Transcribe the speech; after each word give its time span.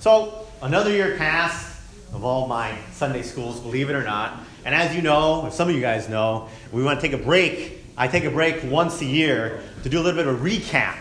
So, 0.00 0.46
another 0.62 0.90
year 0.90 1.16
passed 1.16 1.80
of 2.12 2.24
all 2.24 2.46
my 2.46 2.76
Sunday 2.92 3.22
schools, 3.22 3.60
believe 3.60 3.90
it 3.90 3.94
or 3.94 4.04
not. 4.04 4.40
And 4.64 4.74
as 4.74 4.94
you 4.94 5.02
know, 5.02 5.46
if 5.46 5.54
some 5.54 5.68
of 5.68 5.74
you 5.74 5.80
guys 5.80 6.08
know, 6.08 6.48
we 6.70 6.82
want 6.82 7.00
to 7.00 7.08
take 7.08 7.18
a 7.18 7.22
break. 7.22 7.84
I 7.96 8.08
take 8.08 8.24
a 8.24 8.30
break 8.30 8.62
once 8.64 9.00
a 9.00 9.06
year 9.06 9.62
to 9.82 9.88
do 9.88 9.98
a 9.98 10.02
little 10.02 10.22
bit 10.22 10.26
of 10.26 10.40
a 10.40 10.44
recap 10.44 10.98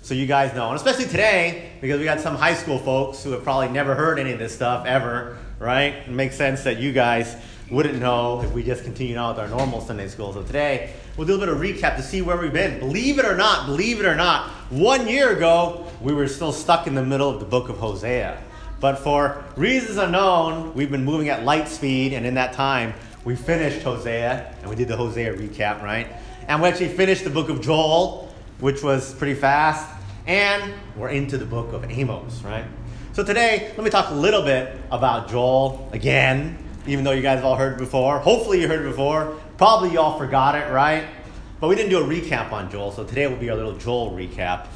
so 0.00 0.14
you 0.14 0.26
guys 0.26 0.54
know. 0.54 0.68
And 0.68 0.76
especially 0.76 1.06
today, 1.06 1.72
because 1.80 1.98
we 1.98 2.04
got 2.04 2.20
some 2.20 2.36
high 2.36 2.54
school 2.54 2.78
folks 2.78 3.24
who 3.24 3.32
have 3.32 3.42
probably 3.42 3.68
never 3.68 3.96
heard 3.96 4.20
any 4.20 4.32
of 4.32 4.38
this 4.38 4.54
stuff 4.54 4.86
ever, 4.86 5.38
right? 5.58 5.94
It 5.94 6.10
makes 6.10 6.36
sense 6.36 6.62
that 6.62 6.78
you 6.78 6.92
guys 6.92 7.36
wouldn't 7.70 7.98
know 7.98 8.40
if 8.42 8.52
we 8.52 8.62
just 8.62 8.84
continued 8.84 9.18
on 9.18 9.34
with 9.34 9.40
our 9.40 9.48
normal 9.48 9.80
Sunday 9.80 10.06
school. 10.06 10.32
So 10.32 10.44
today, 10.44 10.94
we'll 11.16 11.26
do 11.26 11.34
a 11.34 11.38
little 11.38 11.56
bit 11.56 11.72
of 11.72 11.76
recap 11.82 11.96
to 11.96 12.02
see 12.02 12.22
where 12.22 12.36
we've 12.36 12.52
been. 12.52 12.78
Believe 12.78 13.18
it 13.18 13.24
or 13.24 13.36
not, 13.36 13.66
believe 13.66 13.98
it 13.98 14.06
or 14.06 14.14
not, 14.14 14.48
one 14.70 15.08
year 15.08 15.36
ago, 15.36 15.85
we 16.00 16.12
were 16.12 16.28
still 16.28 16.52
stuck 16.52 16.86
in 16.86 16.94
the 16.94 17.04
middle 17.04 17.30
of 17.30 17.40
the 17.40 17.46
book 17.46 17.68
of 17.68 17.78
Hosea. 17.78 18.42
But 18.80 18.96
for 18.96 19.42
reasons 19.56 19.96
unknown, 19.96 20.74
we've 20.74 20.90
been 20.90 21.04
moving 21.04 21.28
at 21.28 21.44
light 21.44 21.68
speed, 21.68 22.12
and 22.12 22.26
in 22.26 22.34
that 22.34 22.52
time, 22.52 22.94
we 23.24 23.34
finished 23.34 23.82
Hosea, 23.82 24.54
and 24.60 24.70
we 24.70 24.76
did 24.76 24.88
the 24.88 24.96
Hosea 24.96 25.34
recap, 25.34 25.82
right? 25.82 26.08
And 26.46 26.62
we 26.62 26.68
actually 26.68 26.88
finished 26.88 27.24
the 27.24 27.30
book 27.30 27.48
of 27.48 27.60
Joel, 27.60 28.32
which 28.60 28.82
was 28.82 29.14
pretty 29.14 29.34
fast, 29.34 29.88
and 30.26 30.74
we're 30.96 31.08
into 31.08 31.38
the 31.38 31.46
book 31.46 31.72
of 31.72 31.90
Amos, 31.90 32.42
right? 32.42 32.64
So 33.14 33.24
today, 33.24 33.72
let 33.76 33.84
me 33.84 33.90
talk 33.90 34.10
a 34.10 34.14
little 34.14 34.42
bit 34.42 34.78
about 34.90 35.30
Joel 35.30 35.88
again, 35.92 36.58
even 36.86 37.02
though 37.02 37.12
you 37.12 37.22
guys 37.22 37.36
have 37.36 37.46
all 37.46 37.56
heard 37.56 37.72
it 37.72 37.78
before. 37.78 38.18
Hopefully, 38.18 38.60
you 38.60 38.68
heard 38.68 38.84
it 38.84 38.90
before. 38.90 39.36
Probably 39.56 39.92
you 39.92 40.00
all 40.00 40.18
forgot 40.18 40.54
it, 40.54 40.70
right? 40.70 41.06
But 41.58 41.68
we 41.68 41.74
didn't 41.76 41.90
do 41.90 41.98
a 41.98 42.06
recap 42.06 42.52
on 42.52 42.70
Joel, 42.70 42.92
so 42.92 43.04
today 43.04 43.26
will 43.26 43.38
be 43.38 43.48
our 43.48 43.56
little 43.56 43.76
Joel 43.76 44.10
recap. 44.10 44.66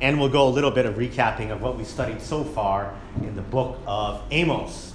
And 0.00 0.20
we'll 0.20 0.28
go 0.28 0.46
a 0.46 0.50
little 0.50 0.70
bit 0.70 0.86
of 0.86 0.96
recapping 0.96 1.50
of 1.50 1.62
what 1.62 1.76
we 1.76 1.84
studied 1.84 2.20
so 2.20 2.44
far 2.44 2.94
in 3.22 3.34
the 3.34 3.42
book 3.42 3.78
of 3.86 4.22
Amos. 4.30 4.94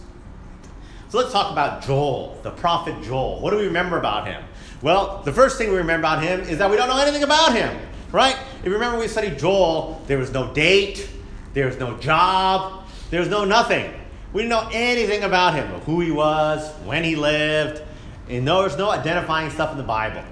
So 1.10 1.18
let's 1.18 1.32
talk 1.32 1.52
about 1.52 1.84
Joel, 1.84 2.40
the 2.44 2.52
prophet 2.52 3.02
Joel. 3.04 3.42
What 3.42 3.52
do 3.52 3.58
we 3.58 3.66
remember 3.66 3.98
about 3.98 4.28
him? 4.28 4.44
Well, 4.82 5.22
the 5.24 5.34
first 5.34 5.58
thing 5.58 5.72
we 5.72 5.78
remember 5.78 6.08
about 6.08 6.24
him 6.24 6.42
is 6.42 6.58
that 6.60 6.70
we 6.70 6.78
don't 6.78 6.88
know 6.88 7.02
anything 7.02 7.24
about 7.24 7.54
him, 7.54 7.78
right? 8.12 8.38
If 8.60 8.66
you 8.66 8.74
remember 8.74 8.98
we 8.98 9.08
studied 9.08 9.38
Joel, 9.38 10.02
there 10.08 10.18
was 10.18 10.32
no 10.32 10.54
date, 10.54 11.10
there 11.54 11.66
was 11.66 11.78
no 11.78 11.98
job, 11.98 12.86
there 13.10 13.20
was 13.20 13.30
no 13.30 13.44
nothing. 13.44 13.92
We 14.34 14.44
didn't 14.44 14.52
know 14.52 14.70
anything 14.72 15.24
about 15.24 15.56
him, 15.56 15.68
who 15.82 16.00
he 16.00 16.12
was, 16.12 16.72
when 16.86 17.04
he 17.04 17.18
lived, 17.18 17.82
and 18.30 18.48
there 18.48 18.56
was 18.56 18.78
no 18.78 18.90
identifying 18.90 19.50
stuff 19.50 19.72
in 19.72 19.78
the 19.78 19.84
Bible. 19.84 20.24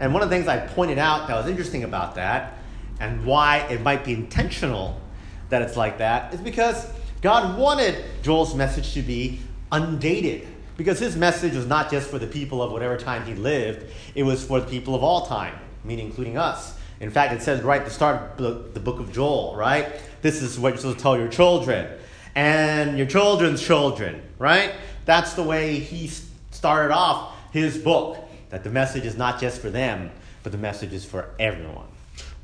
And 0.00 0.12
one 0.12 0.22
of 0.22 0.28
the 0.28 0.34
things 0.34 0.48
I 0.48 0.58
pointed 0.66 0.98
out 0.98 1.28
that 1.28 1.36
was 1.36 1.46
interesting 1.46 1.84
about 1.84 2.16
that, 2.16 2.58
and 3.00 3.24
why 3.24 3.58
it 3.70 3.80
might 3.82 4.04
be 4.04 4.12
intentional 4.12 5.00
that 5.50 5.62
it's 5.62 5.76
like 5.76 5.98
that, 5.98 6.32
is 6.34 6.40
because 6.40 6.86
God 7.20 7.58
wanted 7.58 8.04
Joel's 8.22 8.54
message 8.54 8.94
to 8.94 9.02
be 9.02 9.40
undated. 9.70 10.48
Because 10.76 10.98
his 10.98 11.16
message 11.16 11.54
was 11.54 11.66
not 11.66 11.90
just 11.90 12.10
for 12.10 12.18
the 12.18 12.26
people 12.26 12.60
of 12.62 12.72
whatever 12.72 12.96
time 12.96 13.24
he 13.24 13.34
lived, 13.34 13.86
it 14.14 14.24
was 14.24 14.44
for 14.44 14.60
the 14.60 14.66
people 14.66 14.94
of 14.94 15.04
all 15.04 15.26
time, 15.26 15.54
meaning 15.84 16.06
including 16.06 16.36
us. 16.36 16.76
In 17.00 17.10
fact, 17.10 17.32
it 17.32 17.42
says 17.42 17.62
right 17.62 17.80
at 17.80 17.86
the 17.86 17.92
start 17.92 18.40
of 18.40 18.74
the 18.74 18.80
book 18.80 18.98
of 18.98 19.12
Joel, 19.12 19.54
right? 19.56 19.92
This 20.22 20.42
is 20.42 20.58
what 20.58 20.70
you're 20.70 20.78
supposed 20.78 20.98
to 20.98 21.02
tell 21.02 21.16
your 21.18 21.28
children 21.28 21.98
and 22.34 22.98
your 22.98 23.06
children's 23.06 23.62
children, 23.62 24.22
right? 24.38 24.72
That's 25.04 25.34
the 25.34 25.42
way 25.42 25.78
he 25.78 26.10
started 26.50 26.92
off 26.92 27.34
his 27.52 27.78
book. 27.78 28.18
That 28.50 28.64
the 28.64 28.70
message 28.70 29.04
is 29.04 29.16
not 29.16 29.40
just 29.40 29.60
for 29.60 29.70
them, 29.70 30.10
but 30.42 30.52
the 30.52 30.58
message 30.58 30.92
is 30.92 31.04
for 31.04 31.30
everyone. 31.38 31.86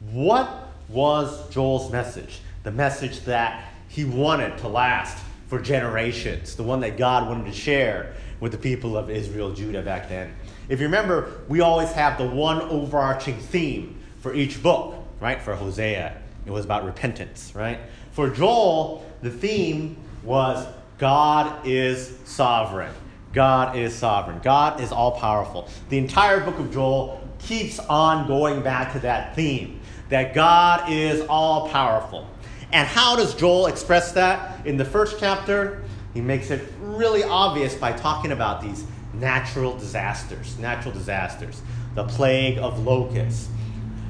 What 0.00 0.70
was 0.88 1.48
Joel's 1.50 1.92
message? 1.92 2.40
The 2.62 2.70
message 2.70 3.20
that 3.20 3.70
he 3.88 4.06
wanted 4.06 4.56
to 4.58 4.68
last 4.68 5.22
for 5.48 5.60
generations, 5.60 6.56
the 6.56 6.62
one 6.62 6.80
that 6.80 6.96
God 6.96 7.28
wanted 7.28 7.44
to 7.46 7.52
share 7.52 8.14
with 8.40 8.52
the 8.52 8.58
people 8.58 8.96
of 8.96 9.10
Israel, 9.10 9.52
Judah 9.52 9.82
back 9.82 10.08
then. 10.08 10.34
If 10.70 10.80
you 10.80 10.86
remember, 10.86 11.42
we 11.48 11.60
always 11.60 11.92
have 11.92 12.16
the 12.16 12.27
one 12.27 12.62
overarching 12.62 13.36
theme 13.36 14.00
for 14.20 14.33
each 14.33 14.62
book, 14.62 14.94
right? 15.20 15.42
For 15.42 15.55
Hosea, 15.55 16.16
it 16.46 16.50
was 16.50 16.64
about 16.64 16.86
repentance, 16.86 17.52
right? 17.55 17.78
For 18.12 18.30
Joel, 18.30 19.05
the 19.20 19.30
theme 19.30 19.98
was 20.22 20.66
God 20.96 21.66
is 21.66 22.16
sovereign. 22.24 22.94
God 23.34 23.77
is 23.77 23.94
sovereign. 23.94 24.40
God 24.42 24.80
is 24.80 24.92
all 24.92 25.12
powerful. 25.12 25.68
The 25.90 25.98
entire 25.98 26.40
book 26.40 26.58
of 26.58 26.72
Joel 26.72 27.20
keeps 27.39 27.78
on 27.78 28.27
going 28.27 28.62
back 28.62 28.92
to 28.92 28.98
that 29.00 29.34
theme 29.34 29.80
that 30.10 30.34
God 30.34 30.90
is 30.90 31.24
all 31.28 31.68
powerful. 31.70 32.28
And 32.72 32.86
how 32.86 33.16
does 33.16 33.34
Joel 33.34 33.66
express 33.66 34.12
that? 34.12 34.64
In 34.66 34.76
the 34.76 34.84
first 34.84 35.18
chapter, 35.18 35.82
he 36.14 36.20
makes 36.20 36.50
it 36.50 36.68
really 36.80 37.24
obvious 37.24 37.74
by 37.74 37.92
talking 37.92 38.32
about 38.32 38.60
these 38.60 38.84
natural 39.14 39.76
disasters, 39.76 40.58
natural 40.58 40.92
disasters, 40.92 41.62
the 41.94 42.04
plague 42.04 42.58
of 42.58 42.84
locusts, 42.84 43.48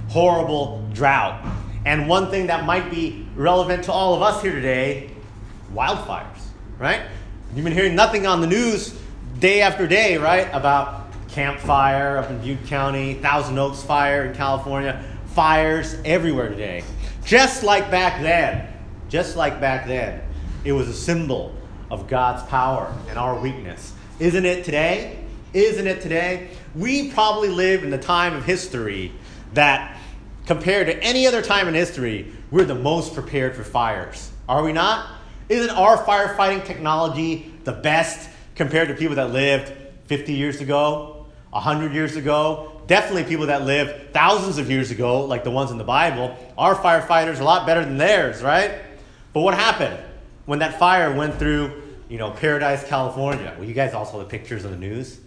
horrible 0.08 0.86
drought, 0.92 1.46
and 1.86 2.08
one 2.08 2.30
thing 2.30 2.46
that 2.48 2.64
might 2.66 2.90
be 2.90 3.26
relevant 3.34 3.84
to 3.84 3.92
all 3.92 4.14
of 4.14 4.22
us 4.22 4.42
here 4.42 4.52
today 4.52 5.10
wildfires, 5.74 6.40
right? 6.78 7.02
You've 7.54 7.64
been 7.64 7.72
hearing 7.72 7.94
nothing 7.94 8.26
on 8.26 8.40
the 8.40 8.46
news 8.46 8.98
day 9.38 9.62
after 9.62 9.86
day, 9.86 10.18
right, 10.18 10.48
about 10.52 11.06
Camp 11.28 11.58
Fire 11.60 12.18
up 12.18 12.28
in 12.30 12.38
Butte 12.40 12.66
County, 12.66 13.14
Thousand 13.14 13.58
Oaks 13.58 13.82
Fire 13.82 14.26
in 14.26 14.34
California, 14.34 15.02
fires 15.40 15.96
everywhere 16.04 16.50
today. 16.50 16.84
Just 17.24 17.62
like 17.62 17.90
back 17.90 18.20
then, 18.20 18.70
just 19.08 19.36
like 19.36 19.58
back 19.58 19.86
then, 19.86 20.20
it 20.66 20.72
was 20.72 20.86
a 20.86 20.92
symbol 20.92 21.54
of 21.90 22.06
God's 22.06 22.42
power 22.50 22.94
and 23.08 23.18
our 23.18 23.40
weakness. 23.40 23.94
Isn't 24.18 24.44
it 24.44 24.66
today? 24.66 25.24
Isn't 25.54 25.86
it 25.86 26.02
today? 26.02 26.50
We 26.74 27.10
probably 27.12 27.48
live 27.48 27.84
in 27.84 27.88
the 27.88 27.96
time 27.96 28.34
of 28.36 28.44
history 28.44 29.12
that, 29.54 29.98
compared 30.44 30.88
to 30.88 31.02
any 31.02 31.26
other 31.26 31.40
time 31.40 31.68
in 31.68 31.72
history, 31.72 32.30
we're 32.50 32.66
the 32.66 32.74
most 32.74 33.14
prepared 33.14 33.56
for 33.56 33.64
fires. 33.64 34.30
Are 34.46 34.62
we 34.62 34.74
not? 34.74 35.06
Isn't 35.48 35.70
our 35.70 36.04
firefighting 36.04 36.66
technology 36.66 37.50
the 37.64 37.72
best 37.72 38.28
compared 38.56 38.88
to 38.88 38.94
people 38.94 39.16
that 39.16 39.30
lived 39.30 39.72
50 40.04 40.34
years 40.34 40.60
ago, 40.60 41.19
100 41.50 41.92
years 41.92 42.16
ago? 42.16 42.80
Definitely 42.86 43.24
people 43.24 43.46
that 43.46 43.64
lived 43.64 44.12
thousands 44.12 44.58
of 44.58 44.70
years 44.70 44.90
ago, 44.90 45.24
like 45.24 45.44
the 45.44 45.50
ones 45.50 45.70
in 45.70 45.78
the 45.78 45.84
Bible. 45.84 46.36
Our 46.58 46.74
firefighters 46.74 47.40
a 47.40 47.44
lot 47.44 47.66
better 47.66 47.84
than 47.84 47.98
theirs, 47.98 48.42
right? 48.42 48.80
But 49.32 49.42
what 49.42 49.54
happened 49.54 49.98
when 50.46 50.58
that 50.58 50.78
fire 50.78 51.14
went 51.14 51.36
through, 51.36 51.82
you 52.08 52.18
know, 52.18 52.30
Paradise, 52.30 52.84
California? 52.84 53.54
Well, 53.56 53.68
you 53.68 53.74
guys 53.74 53.94
all 53.94 54.04
saw 54.04 54.18
the 54.18 54.24
pictures 54.24 54.64
on 54.64 54.72
the 54.72 54.76
news. 54.76 55.20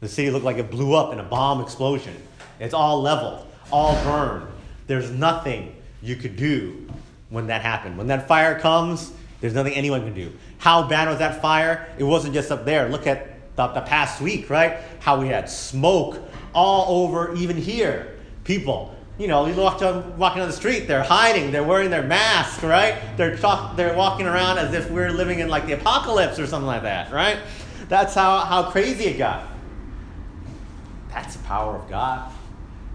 The 0.00 0.08
city 0.08 0.30
looked 0.30 0.44
like 0.44 0.58
it 0.58 0.70
blew 0.70 0.94
up 0.94 1.12
in 1.12 1.20
a 1.20 1.22
bomb 1.22 1.60
explosion. 1.60 2.14
It's 2.58 2.74
all 2.74 3.00
leveled, 3.00 3.46
all 3.70 3.94
burned. 4.04 4.48
There's 4.86 5.10
nothing 5.10 5.74
you 6.02 6.16
could 6.16 6.36
do 6.36 6.88
when 7.30 7.46
that 7.46 7.62
happened. 7.62 7.96
When 7.96 8.08
that 8.08 8.28
fire 8.28 8.58
comes, 8.58 9.12
there's 9.40 9.54
nothing 9.54 9.74
anyone 9.74 10.02
can 10.02 10.14
do. 10.14 10.32
How 10.58 10.86
bad 10.86 11.08
was 11.08 11.18
that 11.18 11.40
fire? 11.40 11.88
It 11.98 12.04
wasn't 12.04 12.34
just 12.34 12.50
up 12.50 12.64
there. 12.64 12.88
Look 12.88 13.06
at 13.06 13.33
the, 13.56 13.66
the 13.68 13.80
past 13.82 14.20
week, 14.20 14.50
right? 14.50 14.78
How 15.00 15.20
we 15.20 15.28
had 15.28 15.48
smoke 15.48 16.20
all 16.52 17.04
over, 17.04 17.34
even 17.34 17.56
here. 17.56 18.18
People, 18.44 18.94
you 19.18 19.28
know, 19.28 19.46
you 19.46 19.54
walk 19.54 19.80
down, 19.80 20.18
walking 20.18 20.42
on 20.42 20.48
the 20.48 20.54
street, 20.54 20.86
they're 20.86 21.02
hiding, 21.02 21.50
they're 21.50 21.64
wearing 21.64 21.90
their 21.90 22.02
mask, 22.02 22.62
right? 22.62 22.94
They're, 23.16 23.36
talk, 23.36 23.76
they're 23.76 23.96
walking 23.96 24.26
around 24.26 24.58
as 24.58 24.74
if 24.74 24.90
we're 24.90 25.10
living 25.10 25.38
in 25.40 25.48
like 25.48 25.66
the 25.66 25.72
apocalypse 25.72 26.38
or 26.38 26.46
something 26.46 26.66
like 26.66 26.82
that, 26.82 27.12
right? 27.12 27.38
That's 27.88 28.14
how, 28.14 28.40
how 28.40 28.70
crazy 28.70 29.04
it 29.04 29.18
got. 29.18 29.46
That's 31.08 31.36
the 31.36 31.42
power 31.44 31.76
of 31.76 31.88
God. 31.88 32.30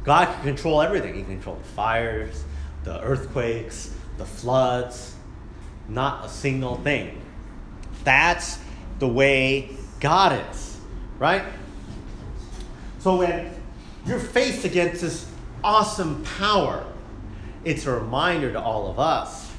God 0.03 0.25
can 0.25 0.43
control 0.43 0.81
everything. 0.81 1.13
He 1.13 1.21
can 1.21 1.35
control 1.35 1.55
the 1.55 1.63
fires, 1.69 2.43
the 2.83 3.01
earthquakes, 3.01 3.93
the 4.17 4.25
floods, 4.25 5.15
not 5.87 6.25
a 6.25 6.29
single 6.29 6.75
thing. 6.77 7.21
That's 8.03 8.59
the 8.99 9.07
way 9.07 9.69
God 9.99 10.45
is, 10.51 10.79
right? 11.17 11.43
So 12.99 13.17
when 13.17 13.51
you're 14.05 14.19
faced 14.19 14.65
against 14.65 15.01
this 15.01 15.29
awesome 15.63 16.23
power, 16.23 16.85
it's 17.65 17.85
a 17.85 17.91
reminder 17.91 18.51
to 18.53 18.61
all 18.61 18.89
of 18.89 18.99
us 18.99 19.51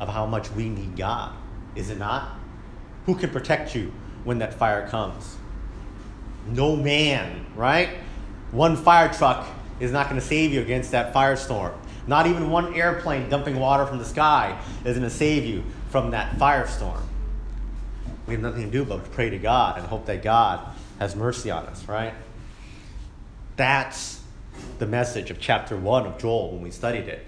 of 0.00 0.08
how 0.08 0.26
much 0.26 0.50
we 0.52 0.68
need 0.68 0.96
God, 0.96 1.32
is 1.76 1.90
it 1.90 1.98
not? 1.98 2.36
Who 3.06 3.14
can 3.14 3.30
protect 3.30 3.74
you 3.74 3.92
when 4.24 4.38
that 4.38 4.54
fire 4.54 4.88
comes? 4.88 5.36
No 6.48 6.74
man, 6.74 7.46
right? 7.54 7.90
One 8.50 8.76
fire 8.76 9.12
truck 9.12 9.46
is 9.78 9.92
not 9.92 10.08
going 10.08 10.20
to 10.20 10.26
save 10.26 10.52
you 10.52 10.60
against 10.60 10.90
that 10.90 11.14
firestorm. 11.14 11.74
Not 12.06 12.26
even 12.26 12.50
one 12.50 12.74
airplane 12.74 13.28
dumping 13.28 13.58
water 13.58 13.86
from 13.86 13.98
the 13.98 14.04
sky 14.04 14.60
is 14.84 14.96
going 14.96 15.08
to 15.08 15.14
save 15.14 15.44
you 15.44 15.62
from 15.90 16.10
that 16.10 16.36
firestorm. 16.36 17.00
We 18.32 18.36
have 18.36 18.44
nothing 18.44 18.64
to 18.64 18.70
do 18.70 18.86
but 18.86 19.12
pray 19.12 19.28
to 19.28 19.36
God 19.36 19.76
and 19.76 19.86
hope 19.86 20.06
that 20.06 20.22
God 20.22 20.66
has 20.98 21.14
mercy 21.14 21.50
on 21.50 21.66
us, 21.66 21.86
right? 21.86 22.14
That's 23.56 24.22
the 24.78 24.86
message 24.86 25.30
of 25.30 25.38
chapter 25.38 25.76
1 25.76 26.06
of 26.06 26.18
Joel 26.18 26.52
when 26.52 26.62
we 26.62 26.70
studied 26.70 27.08
it. 27.08 27.26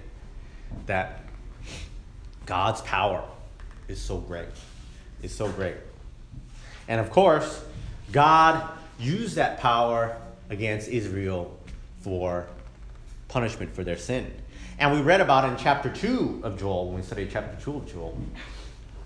That 0.87 1.21
God's 2.47 2.81
power 2.81 3.23
is 3.87 4.01
so 4.01 4.17
great. 4.17 4.47
Is 5.21 5.31
so 5.31 5.47
great. 5.47 5.75
And 6.87 6.99
of 6.99 7.11
course, 7.11 7.63
God 8.11 8.67
used 8.97 9.35
that 9.35 9.59
power 9.59 10.17
against 10.49 10.87
Israel 10.89 11.55
for 12.01 12.47
punishment 13.27 13.75
for 13.75 13.83
their 13.83 13.97
sin. 13.97 14.33
And 14.79 14.91
we 14.91 15.01
read 15.01 15.21
about 15.21 15.47
in 15.51 15.55
chapter 15.55 15.93
2 15.93 16.41
of 16.43 16.57
Joel, 16.57 16.87
when 16.87 16.95
we 16.95 17.03
studied 17.03 17.29
chapter 17.29 17.63
2 17.63 17.77
of 17.77 17.93
Joel, 17.93 18.17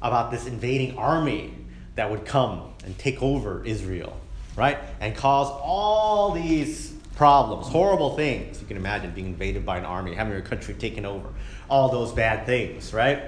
about 0.01 0.31
this 0.31 0.47
invading 0.47 0.97
army 0.97 1.58
that 1.99 2.09
would 2.09 2.23
come 2.23 2.61
and 2.85 2.97
take 2.97 3.21
over 3.21 3.61
Israel, 3.65 4.15
right? 4.55 4.77
And 5.01 5.13
cause 5.13 5.47
all 5.49 6.31
these 6.31 6.93
problems, 7.17 7.67
horrible 7.67 8.15
things. 8.15 8.61
You 8.61 8.65
can 8.67 8.77
imagine 8.77 9.11
being 9.11 9.27
invaded 9.27 9.65
by 9.65 9.79
an 9.79 9.83
army, 9.83 10.15
having 10.15 10.31
your 10.31 10.41
country 10.41 10.73
taken 10.75 11.05
over, 11.05 11.27
all 11.69 11.89
those 11.89 12.13
bad 12.13 12.45
things, 12.45 12.93
right? 12.93 13.23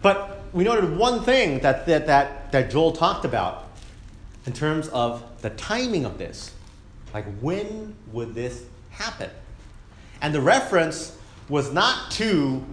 But 0.00 0.40
we 0.54 0.64
noted 0.64 0.96
one 0.96 1.22
thing 1.22 1.58
that, 1.58 1.84
that, 1.84 2.06
that, 2.06 2.50
that 2.50 2.70
Joel 2.70 2.92
talked 2.92 3.26
about 3.26 3.68
in 4.46 4.54
terms 4.54 4.88
of 4.88 5.22
the 5.42 5.50
timing 5.50 6.06
of 6.06 6.16
this. 6.16 6.50
Like, 7.12 7.26
when 7.42 7.94
would 8.12 8.34
this 8.34 8.64
happen? 8.88 9.28
And 10.22 10.34
the 10.34 10.40
reference 10.40 11.14
was 11.50 11.74
not 11.74 12.10
to, 12.12 12.64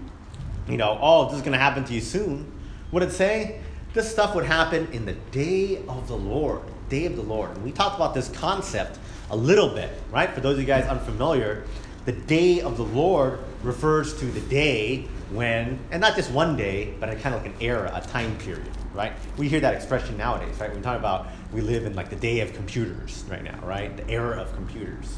you 0.69 0.77
know, 0.77 0.97
oh, 1.01 1.25
this 1.25 1.35
is 1.35 1.41
going 1.41 1.51
to 1.51 1.59
happen 1.59 1.83
to 1.83 1.93
you 1.93 1.99
soon. 1.99 2.49
Would 2.93 3.03
it 3.03 3.11
say 3.11 3.59
this 3.93 4.09
stuff 4.09 4.35
would 4.35 4.45
happen 4.45 4.87
in 4.91 5.05
the 5.05 5.13
day 5.31 5.83
of 5.87 6.07
the 6.07 6.15
Lord? 6.15 6.61
Day 6.89 7.05
of 7.05 7.15
the 7.15 7.23
Lord. 7.23 7.51
And 7.51 7.63
we 7.63 7.71
talked 7.71 7.95
about 7.95 8.13
this 8.13 8.29
concept 8.29 8.99
a 9.31 9.35
little 9.35 9.69
bit, 9.69 9.89
right? 10.11 10.29
For 10.31 10.41
those 10.41 10.53
of 10.53 10.61
you 10.61 10.67
guys 10.67 10.85
unfamiliar, 10.85 11.65
the 12.05 12.11
day 12.11 12.61
of 12.61 12.77
the 12.77 12.83
Lord 12.83 13.39
refers 13.63 14.17
to 14.19 14.25
the 14.25 14.41
day 14.41 15.07
when, 15.31 15.79
and 15.91 16.01
not 16.01 16.15
just 16.15 16.31
one 16.31 16.55
day, 16.55 16.93
but 16.99 17.09
a 17.09 17.15
kind 17.15 17.35
of 17.35 17.43
like 17.43 17.51
an 17.51 17.61
era, 17.61 17.91
a 17.93 18.01
time 18.01 18.35
period, 18.37 18.69
right? 18.93 19.13
We 19.37 19.47
hear 19.47 19.59
that 19.59 19.73
expression 19.73 20.17
nowadays, 20.17 20.59
right? 20.59 20.73
We 20.73 20.81
talk 20.81 20.97
about 20.97 21.27
we 21.51 21.61
live 21.61 21.85
in 21.85 21.95
like 21.95 22.09
the 22.09 22.15
day 22.15 22.39
of 22.39 22.53
computers 22.53 23.23
right 23.29 23.43
now, 23.43 23.59
right? 23.63 23.95
The 23.95 24.09
era 24.09 24.37
of 24.37 24.53
computers. 24.53 25.17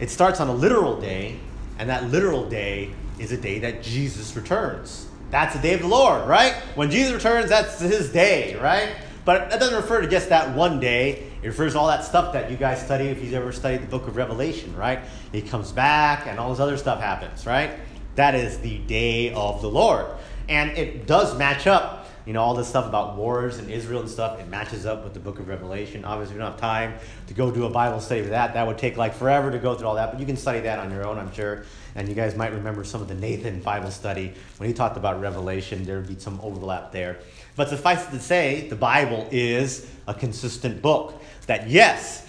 It 0.00 0.10
starts 0.10 0.40
on 0.40 0.48
a 0.48 0.54
literal 0.54 1.00
day, 1.00 1.38
and 1.78 1.90
that 1.90 2.04
literal 2.10 2.48
day 2.48 2.92
is 3.18 3.32
a 3.32 3.36
day 3.36 3.58
that 3.60 3.82
Jesus 3.82 4.34
returns. 4.36 5.06
That's 5.30 5.54
the 5.54 5.60
day 5.60 5.74
of 5.74 5.80
the 5.80 5.88
Lord, 5.88 6.28
right? 6.28 6.54
When 6.74 6.90
Jesus 6.90 7.12
returns, 7.12 7.50
that's 7.50 7.80
his 7.80 8.10
day, 8.10 8.56
right? 8.56 8.96
But 9.24 9.50
that 9.50 9.60
doesn't 9.60 9.76
refer 9.76 10.00
to 10.00 10.08
just 10.08 10.30
that 10.30 10.56
one 10.56 10.80
day. 10.80 11.24
It 11.42 11.46
refers 11.46 11.74
to 11.74 11.78
all 11.78 11.88
that 11.88 12.04
stuff 12.04 12.32
that 12.32 12.50
you 12.50 12.56
guys 12.56 12.82
study 12.82 13.08
if 13.08 13.22
you've 13.22 13.34
ever 13.34 13.52
studied 13.52 13.82
the 13.82 13.86
book 13.86 14.08
of 14.08 14.16
Revelation, 14.16 14.74
right? 14.74 15.00
He 15.32 15.42
comes 15.42 15.70
back 15.70 16.26
and 16.26 16.38
all 16.38 16.50
this 16.50 16.60
other 16.60 16.76
stuff 16.76 17.00
happens, 17.00 17.46
right? 17.46 17.72
That 18.14 18.34
is 18.34 18.58
the 18.58 18.78
day 18.78 19.32
of 19.32 19.60
the 19.60 19.70
Lord. 19.70 20.06
And 20.48 20.70
it 20.78 21.06
does 21.06 21.36
match 21.36 21.66
up 21.66 22.08
you 22.28 22.34
know, 22.34 22.42
all 22.42 22.52
this 22.52 22.68
stuff 22.68 22.84
about 22.84 23.16
wars 23.16 23.56
and 23.56 23.70
Israel 23.70 24.00
and 24.02 24.10
stuff, 24.10 24.38
it 24.38 24.46
matches 24.48 24.84
up 24.84 25.02
with 25.02 25.14
the 25.14 25.18
book 25.18 25.38
of 25.38 25.48
Revelation. 25.48 26.04
Obviously, 26.04 26.34
we 26.34 26.40
don't 26.40 26.50
have 26.50 26.60
time 26.60 26.92
to 27.26 27.32
go 27.32 27.50
do 27.50 27.64
a 27.64 27.70
Bible 27.70 28.00
study 28.00 28.22
for 28.22 28.28
that. 28.28 28.52
That 28.52 28.66
would 28.66 28.76
take 28.76 28.98
like 28.98 29.14
forever 29.14 29.50
to 29.50 29.58
go 29.58 29.74
through 29.74 29.88
all 29.88 29.94
that, 29.94 30.10
but 30.10 30.20
you 30.20 30.26
can 30.26 30.36
study 30.36 30.60
that 30.60 30.78
on 30.78 30.90
your 30.90 31.06
own, 31.06 31.16
I'm 31.16 31.32
sure. 31.32 31.64
And 31.94 32.08
you 32.08 32.14
guys 32.14 32.36
might 32.36 32.52
remember 32.52 32.84
some 32.84 33.00
of 33.00 33.08
the 33.08 33.14
Nathan 33.14 33.60
Bible 33.60 33.90
study. 33.90 34.32
When 34.58 34.68
he 34.68 34.74
talked 34.74 34.96
about 34.96 35.20
Revelation, 35.20 35.84
there 35.84 35.96
would 35.96 36.08
be 36.08 36.18
some 36.18 36.40
overlap 36.42 36.92
there. 36.92 37.18
But 37.56 37.68
suffice 37.68 38.06
it 38.06 38.10
to 38.12 38.20
say, 38.20 38.68
the 38.68 38.76
Bible 38.76 39.26
is 39.30 39.90
a 40.06 40.14
consistent 40.14 40.80
book. 40.80 41.20
That 41.46 41.68
yes, 41.68 42.26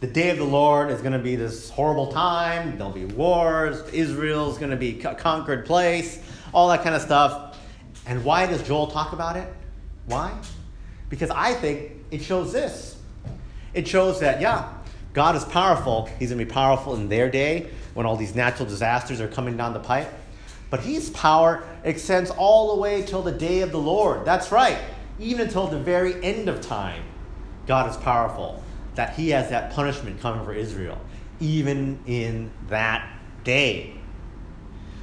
the 0.00 0.06
day 0.06 0.30
of 0.30 0.38
the 0.38 0.44
Lord 0.44 0.90
is 0.90 1.00
going 1.00 1.12
to 1.12 1.18
be 1.18 1.36
this 1.36 1.70
horrible 1.70 2.10
time. 2.10 2.76
There'll 2.76 2.92
be 2.92 3.04
wars. 3.04 3.88
Israel's 3.90 4.58
going 4.58 4.70
to 4.70 4.76
be 4.76 5.00
a 5.00 5.14
conquered 5.14 5.64
place. 5.64 6.22
All 6.52 6.68
that 6.68 6.82
kind 6.82 6.94
of 6.94 7.02
stuff. 7.02 7.58
And 8.06 8.24
why 8.24 8.46
does 8.46 8.62
Joel 8.66 8.88
talk 8.88 9.12
about 9.12 9.36
it? 9.36 9.52
Why? 10.06 10.38
Because 11.08 11.30
I 11.30 11.54
think 11.54 11.92
it 12.10 12.22
shows 12.22 12.52
this. 12.52 12.96
It 13.72 13.88
shows 13.88 14.20
that, 14.20 14.40
yeah, 14.40 14.73
God 15.14 15.36
is 15.36 15.44
powerful. 15.44 16.10
He's 16.18 16.30
going 16.30 16.40
to 16.40 16.44
be 16.44 16.50
powerful 16.50 16.94
in 16.96 17.08
their 17.08 17.30
day 17.30 17.70
when 17.94 18.04
all 18.04 18.16
these 18.16 18.34
natural 18.34 18.68
disasters 18.68 19.20
are 19.20 19.28
coming 19.28 19.56
down 19.56 19.72
the 19.72 19.80
pipe. 19.80 20.12
But 20.70 20.80
his 20.80 21.08
power 21.10 21.62
extends 21.84 22.30
all 22.30 22.74
the 22.74 22.82
way 22.82 23.02
till 23.02 23.22
the 23.22 23.32
day 23.32 23.60
of 23.60 23.70
the 23.70 23.78
Lord. 23.78 24.24
That's 24.24 24.50
right. 24.50 24.76
Even 25.20 25.46
until 25.46 25.68
the 25.68 25.78
very 25.78 26.22
end 26.24 26.48
of 26.48 26.60
time, 26.60 27.04
God 27.66 27.88
is 27.88 27.96
powerful. 27.96 28.62
That 28.96 29.14
he 29.14 29.30
has 29.30 29.50
that 29.50 29.72
punishment 29.72 30.20
coming 30.20 30.44
for 30.44 30.52
Israel, 30.52 31.00
even 31.38 32.00
in 32.06 32.50
that 32.68 33.08
day. 33.44 33.94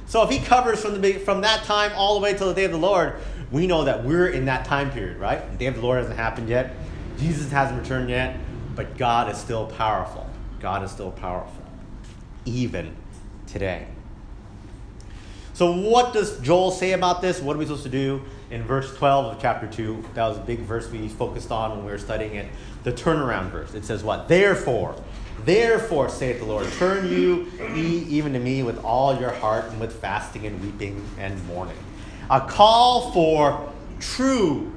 So 0.06 0.22
if 0.22 0.30
he 0.30 0.40
covers 0.40 0.82
from, 0.82 1.00
the, 1.00 1.14
from 1.14 1.40
that 1.40 1.64
time 1.64 1.92
all 1.94 2.14
the 2.14 2.20
way 2.20 2.34
till 2.34 2.48
the 2.48 2.54
day 2.54 2.64
of 2.64 2.72
the 2.72 2.78
Lord, 2.78 3.14
we 3.50 3.66
know 3.66 3.84
that 3.84 4.04
we're 4.04 4.28
in 4.28 4.44
that 4.44 4.66
time 4.66 4.90
period, 4.90 5.18
right? 5.18 5.50
The 5.52 5.56
day 5.56 5.66
of 5.66 5.74
the 5.74 5.80
Lord 5.80 5.98
hasn't 5.98 6.16
happened 6.16 6.50
yet. 6.50 6.74
Jesus 7.18 7.50
hasn't 7.50 7.80
returned 7.80 8.10
yet, 8.10 8.38
but 8.74 8.96
God 8.96 9.30
is 9.30 9.38
still 9.38 9.66
powerful. 9.66 10.28
God 10.60 10.82
is 10.82 10.90
still 10.90 11.10
powerful, 11.10 11.64
even 12.44 12.94
today. 13.46 13.86
So, 15.54 15.72
what 15.72 16.12
does 16.12 16.38
Joel 16.40 16.70
say 16.70 16.92
about 16.92 17.20
this? 17.20 17.40
What 17.40 17.56
are 17.56 17.58
we 17.58 17.66
supposed 17.66 17.82
to 17.82 17.88
do? 17.88 18.22
In 18.50 18.62
verse 18.62 18.94
12 18.96 19.36
of 19.36 19.42
chapter 19.42 19.66
2, 19.66 20.04
that 20.14 20.26
was 20.26 20.38
a 20.38 20.40
big 20.40 20.60
verse 20.60 20.90
we 20.90 21.08
focused 21.08 21.50
on 21.50 21.72
when 21.72 21.84
we 21.84 21.92
were 21.92 21.98
studying 21.98 22.34
it. 22.36 22.48
The 22.84 22.92
turnaround 22.92 23.50
verse. 23.50 23.74
It 23.74 23.84
says, 23.84 24.02
What? 24.02 24.28
Therefore, 24.28 24.96
Therefore, 25.44 26.08
saith 26.08 26.38
the 26.38 26.44
Lord, 26.44 26.70
turn 26.74 27.08
you 27.08 27.50
ye 27.74 28.04
even 28.04 28.32
to 28.34 28.38
me 28.38 28.62
with 28.62 28.82
all 28.84 29.18
your 29.18 29.32
heart 29.32 29.64
and 29.66 29.80
with 29.80 29.92
fasting 29.92 30.46
and 30.46 30.60
weeping 30.62 31.04
and 31.18 31.44
mourning. 31.46 31.76
A 32.30 32.40
call 32.40 33.10
for 33.12 33.72
true 33.98 34.72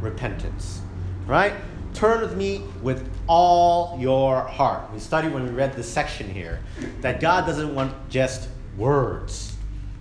repentance, 0.00 0.80
right? 1.26 1.54
Turn 1.94 2.20
with 2.20 2.36
me 2.36 2.62
with 2.82 3.08
all 3.26 3.98
your 4.00 4.42
heart. 4.42 4.92
We 4.92 5.00
studied 5.00 5.32
when 5.32 5.44
we 5.44 5.50
read 5.50 5.74
this 5.74 5.88
section 5.88 6.32
here 6.32 6.60
that 7.00 7.20
God 7.20 7.46
doesn't 7.46 7.74
want 7.74 7.92
just 8.08 8.48
words, 8.76 9.56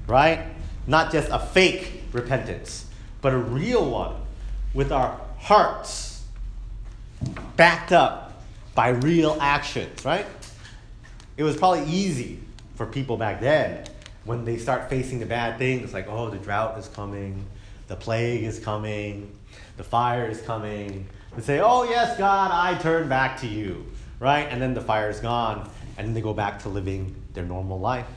right? 0.07 0.45
Not 0.85 1.11
just 1.11 1.29
a 1.31 1.39
fake 1.39 2.03
repentance, 2.11 2.85
but 3.21 3.33
a 3.33 3.37
real 3.37 3.89
one 3.89 4.15
with 4.73 4.91
our 4.91 5.19
hearts 5.37 6.23
backed 7.55 7.91
up 7.91 8.43
by 8.75 8.89
real 8.89 9.37
actions, 9.41 10.05
right? 10.05 10.25
It 11.35 11.43
was 11.43 11.57
probably 11.57 11.85
easy 11.85 12.39
for 12.75 12.85
people 12.85 13.17
back 13.17 13.41
then 13.41 13.85
when 14.23 14.45
they 14.45 14.57
start 14.57 14.89
facing 14.89 15.19
the 15.19 15.25
bad 15.25 15.57
things 15.57 15.93
like, 15.93 16.07
oh, 16.07 16.29
the 16.29 16.37
drought 16.37 16.77
is 16.77 16.87
coming, 16.89 17.45
the 17.87 17.95
plague 17.95 18.43
is 18.43 18.59
coming, 18.59 19.33
the 19.77 19.83
fire 19.83 20.27
is 20.27 20.41
coming, 20.41 21.07
to 21.37 21.43
say, 21.43 21.59
oh, 21.59 21.83
yes, 21.83 22.17
God, 22.17 22.51
I 22.51 22.77
turn 22.79 23.07
back 23.07 23.39
to 23.41 23.47
you, 23.47 23.85
right? 24.19 24.47
And 24.49 24.61
then 24.61 24.73
the 24.73 24.81
fire 24.81 25.09
is 25.09 25.19
gone, 25.19 25.69
and 25.97 26.07
then 26.07 26.13
they 26.13 26.21
go 26.21 26.33
back 26.33 26.63
to 26.63 26.69
living 26.69 27.15
their 27.33 27.45
normal 27.45 27.79
life. 27.79 28.07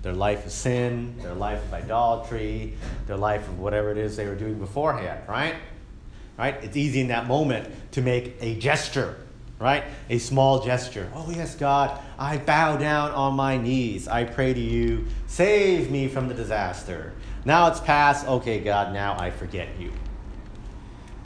Their 0.00 0.14
life 0.14 0.46
of 0.46 0.52
sin, 0.52 1.14
their 1.18 1.34
life 1.34 1.62
of 1.62 1.74
idolatry, 1.74 2.74
their 3.06 3.16
life 3.16 3.46
of 3.48 3.58
whatever 3.58 3.90
it 3.90 3.98
is 3.98 4.16
they 4.16 4.26
were 4.26 4.34
doing 4.34 4.58
beforehand, 4.58 5.20
right? 5.28 5.54
Right? 6.38 6.56
It's 6.62 6.76
easy 6.76 7.00
in 7.00 7.08
that 7.08 7.26
moment 7.26 7.68
to 7.92 8.02
make 8.02 8.36
a 8.40 8.56
gesture 8.56 9.18
right? 9.60 9.84
A 10.10 10.18
small 10.18 10.64
gesture. 10.64 11.08
Oh, 11.14 11.30
yes, 11.30 11.54
God, 11.54 11.98
I 12.18 12.38
bow 12.38 12.76
down 12.76 13.12
on 13.12 13.34
my 13.34 13.56
knees. 13.56 14.08
I 14.08 14.24
pray 14.24 14.52
to 14.52 14.60
you, 14.60 15.06
save 15.26 15.90
me 15.90 16.08
from 16.08 16.28
the 16.28 16.34
disaster. 16.34 17.12
Now 17.44 17.68
it's 17.68 17.80
past. 17.80 18.26
Okay, 18.26 18.60
God, 18.60 18.92
now 18.92 19.16
I 19.18 19.30
forget 19.30 19.68
you. 19.78 19.92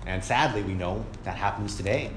And 0.09 0.25
sadly, 0.25 0.63
we 0.63 0.73
know 0.73 1.05
that 1.25 1.37
happens 1.37 1.77
today, 1.77 2.11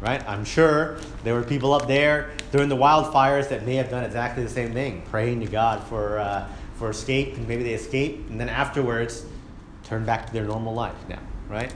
right? 0.00 0.20
I'm 0.28 0.44
sure 0.44 0.98
there 1.22 1.32
were 1.32 1.44
people 1.44 1.72
up 1.72 1.86
there 1.86 2.32
during 2.50 2.68
the 2.68 2.76
wildfires 2.76 3.48
that 3.50 3.64
may 3.64 3.76
have 3.76 3.88
done 3.88 4.02
exactly 4.02 4.42
the 4.42 4.50
same 4.50 4.72
thing, 4.72 5.02
praying 5.10 5.40
to 5.40 5.46
God 5.46 5.84
for, 5.84 6.18
uh, 6.18 6.48
for 6.74 6.90
escape, 6.90 7.36
and 7.36 7.46
maybe 7.46 7.62
they 7.62 7.74
escape, 7.74 8.28
and 8.28 8.40
then 8.40 8.48
afterwards 8.48 9.24
turn 9.84 10.04
back 10.04 10.26
to 10.26 10.32
their 10.32 10.44
normal 10.44 10.74
life 10.74 11.08
now, 11.08 11.20
right? 11.48 11.72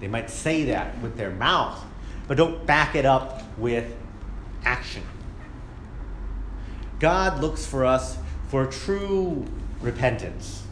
They 0.00 0.08
might 0.08 0.28
say 0.28 0.64
that 0.64 0.98
with 1.00 1.16
their 1.16 1.30
mouth, 1.30 1.80
but 2.26 2.36
don't 2.36 2.66
back 2.66 2.96
it 2.96 3.06
up 3.06 3.44
with 3.56 3.94
action. 4.64 5.04
God 6.98 7.40
looks 7.40 7.64
for 7.64 7.84
us 7.84 8.18
for 8.48 8.66
true 8.66 9.46
repentance, 9.80 10.64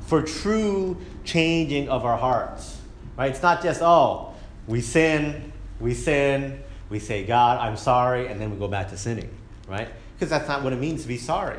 for 0.00 0.22
true 0.22 0.96
changing 1.24 1.90
of 1.90 2.06
our 2.06 2.16
hearts. 2.16 2.77
Right? 3.18 3.30
It's 3.30 3.42
not 3.42 3.62
just, 3.62 3.82
oh, 3.82 4.32
we 4.66 4.80
sin, 4.80 5.52
we 5.80 5.92
sin, 5.92 6.62
we 6.88 7.00
say, 7.00 7.26
God, 7.26 7.58
I'm 7.58 7.76
sorry, 7.76 8.28
and 8.28 8.40
then 8.40 8.50
we 8.50 8.56
go 8.56 8.68
back 8.68 8.88
to 8.90 8.96
sinning, 8.96 9.28
right? 9.68 9.88
Because 10.14 10.30
that's 10.30 10.48
not 10.48 10.62
what 10.62 10.72
it 10.72 10.78
means 10.78 11.02
to 11.02 11.08
be 11.08 11.18
sorry. 11.18 11.58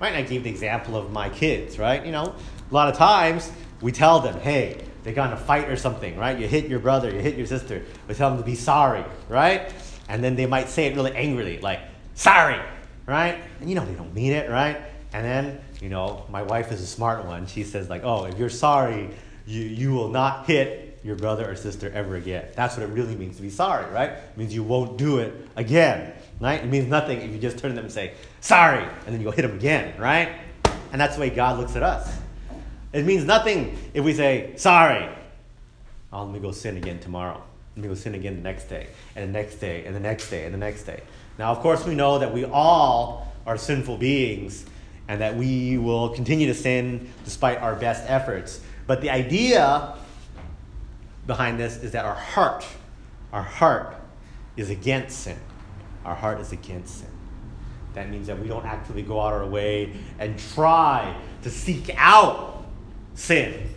Right? 0.00 0.08
And 0.08 0.16
I 0.16 0.22
gave 0.22 0.44
the 0.44 0.50
example 0.50 0.96
of 0.96 1.10
my 1.12 1.30
kids, 1.30 1.78
right? 1.78 2.04
You 2.04 2.12
know, 2.12 2.34
a 2.70 2.74
lot 2.74 2.88
of 2.88 2.96
times 2.96 3.50
we 3.80 3.92
tell 3.92 4.20
them, 4.20 4.38
hey, 4.40 4.82
they 5.04 5.14
got 5.14 5.28
in 5.28 5.32
a 5.32 5.40
fight 5.40 5.70
or 5.70 5.76
something, 5.76 6.18
right? 6.18 6.38
You 6.38 6.48
hit 6.48 6.68
your 6.68 6.80
brother, 6.80 7.10
you 7.10 7.20
hit 7.20 7.36
your 7.36 7.46
sister. 7.46 7.82
We 8.08 8.14
tell 8.14 8.28
them 8.28 8.38
to 8.38 8.44
be 8.44 8.56
sorry, 8.56 9.04
right? 9.28 9.72
And 10.08 10.22
then 10.22 10.36
they 10.36 10.46
might 10.46 10.68
say 10.68 10.86
it 10.86 10.96
really 10.96 11.12
angrily, 11.12 11.60
like, 11.60 11.80
sorry, 12.14 12.60
right? 13.06 13.42
And 13.60 13.70
you 13.70 13.76
know 13.76 13.86
they 13.86 13.94
don't 13.94 14.12
mean 14.12 14.32
it, 14.32 14.50
right? 14.50 14.78
And 15.12 15.24
then 15.24 15.60
you 15.80 15.88
know, 15.88 16.24
my 16.30 16.42
wife 16.42 16.72
is 16.72 16.80
a 16.80 16.86
smart 16.86 17.24
one. 17.26 17.46
She 17.46 17.62
says, 17.64 17.88
like, 17.88 18.02
oh, 18.04 18.24
if 18.24 18.38
you're 18.38 18.48
sorry, 18.48 19.10
you, 19.46 19.60
you 19.62 19.92
will 19.92 20.08
not 20.08 20.46
hit 20.46 20.85
your 21.06 21.16
brother 21.16 21.48
or 21.48 21.54
sister 21.54 21.90
ever 21.94 22.16
again. 22.16 22.46
That's 22.56 22.76
what 22.76 22.82
it 22.82 22.92
really 22.92 23.14
means 23.14 23.36
to 23.36 23.42
be 23.42 23.50
sorry, 23.50 23.88
right? 23.92 24.10
It 24.10 24.36
means 24.36 24.52
you 24.52 24.64
won't 24.64 24.98
do 24.98 25.18
it 25.18 25.48
again, 25.54 26.12
right? 26.40 26.62
It 26.62 26.66
means 26.66 26.88
nothing 26.88 27.20
if 27.20 27.30
you 27.30 27.38
just 27.38 27.58
turn 27.58 27.70
to 27.70 27.76
them 27.76 27.84
and 27.84 27.94
say, 27.94 28.14
sorry, 28.40 28.82
and 28.82 29.06
then 29.06 29.20
you 29.20 29.24
go 29.24 29.30
hit 29.30 29.42
them 29.42 29.54
again, 29.54 29.98
right? 30.00 30.32
And 30.90 31.00
that's 31.00 31.14
the 31.14 31.20
way 31.20 31.30
God 31.30 31.60
looks 31.60 31.76
at 31.76 31.84
us. 31.84 32.12
It 32.92 33.04
means 33.04 33.24
nothing 33.24 33.78
if 33.94 34.04
we 34.04 34.14
say, 34.14 34.54
sorry, 34.56 35.08
oh, 36.12 36.24
let 36.24 36.32
me 36.32 36.40
go 36.40 36.50
sin 36.50 36.76
again 36.76 36.98
tomorrow. 36.98 37.40
Let 37.76 37.82
me 37.82 37.88
go 37.88 37.94
sin 37.94 38.14
again 38.14 38.36
the 38.36 38.42
next 38.42 38.64
day, 38.64 38.88
and 39.14 39.28
the 39.28 39.32
next 39.32 39.56
day, 39.56 39.84
and 39.84 39.94
the 39.94 40.00
next 40.00 40.28
day, 40.28 40.44
and 40.44 40.52
the 40.52 40.58
next 40.58 40.84
day. 40.84 41.02
Now, 41.38 41.52
of 41.52 41.60
course, 41.60 41.86
we 41.86 41.94
know 41.94 42.18
that 42.18 42.32
we 42.32 42.44
all 42.44 43.32
are 43.46 43.56
sinful 43.56 43.98
beings 43.98 44.66
and 45.08 45.20
that 45.20 45.36
we 45.36 45.78
will 45.78 46.08
continue 46.08 46.48
to 46.48 46.54
sin 46.54 47.08
despite 47.24 47.58
our 47.58 47.76
best 47.76 48.02
efforts. 48.08 48.60
But 48.88 49.00
the 49.02 49.10
idea 49.10 49.94
behind 51.26 51.58
this 51.58 51.76
is 51.76 51.92
that 51.92 52.04
our 52.04 52.14
heart, 52.14 52.64
our 53.32 53.42
heart 53.42 53.94
is 54.56 54.70
against 54.70 55.20
sin. 55.20 55.38
Our 56.04 56.14
heart 56.14 56.40
is 56.40 56.52
against 56.52 57.00
sin. 57.00 57.10
That 57.94 58.10
means 58.10 58.26
that 58.26 58.38
we 58.38 58.46
don't 58.46 58.66
actively 58.66 59.02
go 59.02 59.20
out 59.20 59.32
our 59.32 59.46
way 59.46 59.92
and 60.18 60.38
try 60.38 61.16
to 61.42 61.50
seek 61.50 61.90
out 61.96 62.64
sin. 63.14 63.70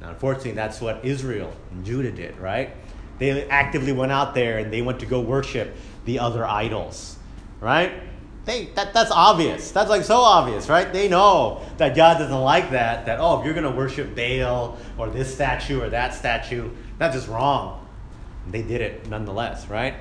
Now, 0.00 0.10
unfortunately, 0.10 0.52
that's 0.52 0.80
what 0.80 1.04
Israel 1.04 1.52
and 1.70 1.84
Judah 1.84 2.10
did, 2.10 2.36
right? 2.38 2.74
They 3.18 3.48
actively 3.48 3.92
went 3.92 4.12
out 4.12 4.34
there 4.34 4.58
and 4.58 4.72
they 4.72 4.82
went 4.82 5.00
to 5.00 5.06
go 5.06 5.20
worship 5.20 5.74
the 6.04 6.18
other 6.18 6.44
idols, 6.44 7.16
right? 7.60 7.92
They, 8.44 8.66
that, 8.74 8.92
that's 8.92 9.10
obvious. 9.10 9.70
That's 9.70 9.88
like 9.88 10.04
so 10.04 10.18
obvious, 10.18 10.68
right? 10.68 10.92
They 10.92 11.08
know 11.08 11.62
that 11.78 11.96
God 11.96 12.18
doesn't 12.18 12.42
like 12.42 12.72
that. 12.72 13.06
That, 13.06 13.18
oh, 13.18 13.38
if 13.38 13.44
you're 13.44 13.54
going 13.54 13.64
to 13.64 13.76
worship 13.76 14.14
Baal 14.14 14.76
or 14.98 15.08
this 15.08 15.32
statue 15.32 15.80
or 15.80 15.88
that 15.88 16.12
statue, 16.12 16.70
that's 16.98 17.14
just 17.14 17.28
wrong. 17.28 17.86
They 18.50 18.62
did 18.62 18.82
it 18.82 19.08
nonetheless, 19.08 19.68
right? 19.68 19.94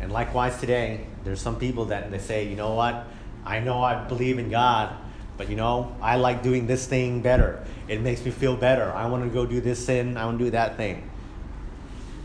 And 0.00 0.12
likewise 0.12 0.58
today, 0.60 1.06
there's 1.24 1.40
some 1.40 1.58
people 1.58 1.86
that 1.86 2.10
they 2.12 2.18
say, 2.18 2.46
you 2.46 2.54
know 2.54 2.74
what? 2.74 3.04
I 3.44 3.58
know 3.58 3.82
I 3.82 4.04
believe 4.04 4.38
in 4.38 4.48
God, 4.48 4.94
but 5.36 5.50
you 5.50 5.56
know, 5.56 5.96
I 6.00 6.16
like 6.16 6.42
doing 6.44 6.68
this 6.68 6.86
thing 6.86 7.22
better. 7.22 7.64
It 7.88 8.00
makes 8.00 8.24
me 8.24 8.30
feel 8.30 8.56
better. 8.56 8.92
I 8.92 9.06
want 9.06 9.24
to 9.24 9.30
go 9.30 9.44
do 9.44 9.60
this 9.60 9.84
sin. 9.84 10.16
I 10.16 10.26
want 10.26 10.38
to 10.38 10.44
do 10.44 10.50
that 10.52 10.76
thing. 10.76 11.10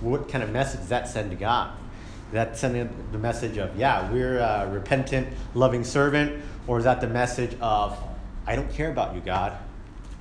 What 0.02 0.30
kind 0.30 0.44
of 0.44 0.52
message 0.52 0.82
does 0.82 0.90
that 0.90 1.08
send 1.08 1.32
to 1.32 1.38
God? 1.38 1.72
That 2.32 2.58
sending 2.58 2.90
the 3.12 3.18
message 3.18 3.58
of, 3.58 3.78
yeah, 3.78 4.12
we're 4.12 4.40
a 4.40 4.70
repentant, 4.70 5.28
loving 5.54 5.84
servant? 5.84 6.42
Or 6.68 6.78
is 6.78 6.86
that 6.86 7.02
the 7.02 7.08
message 7.08 7.56
of, 7.60 7.98
I 8.48 8.56
don't 8.56 8.72
care 8.72 8.92
about 8.92 9.16
you, 9.16 9.22
God, 9.22 9.58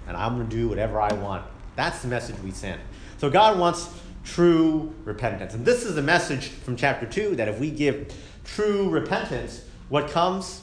and 0.09 0.17
I'm 0.17 0.37
going 0.37 0.49
to 0.49 0.57
do 0.57 0.69
whatever 0.69 1.01
I 1.01 1.13
want? 1.15 1.45
That's 1.77 2.03
the 2.03 2.09
message 2.09 2.39
we 2.41 2.51
send. 2.51 2.81
So 3.19 3.31
God 3.31 3.59
wants 3.59 3.89
true 4.25 4.95
repentance. 5.05 5.55
And 5.55 5.65
this 5.65 5.85
is 5.85 5.95
the 5.95 6.03
message 6.03 6.49
from 6.49 6.77
chapter 6.77 7.07
2 7.07 7.37
that 7.37 7.49
if 7.49 7.59
we 7.59 7.71
give 7.71 8.13
true 8.45 8.89
repentance, 8.89 9.65
what 9.89 10.11
comes? 10.11 10.63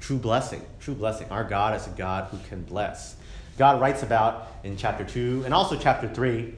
True 0.00 0.18
blessing. 0.18 0.62
True 0.80 0.94
blessing. 0.94 1.28
Our 1.30 1.44
God 1.44 1.76
is 1.80 1.86
a 1.86 1.90
God 1.90 2.28
who 2.30 2.38
can 2.48 2.62
bless. 2.62 3.16
God 3.58 3.80
writes 3.80 4.02
about 4.02 4.48
in 4.64 4.76
chapter 4.76 5.04
2 5.04 5.42
and 5.44 5.52
also 5.54 5.78
chapter 5.78 6.08
3 6.08 6.54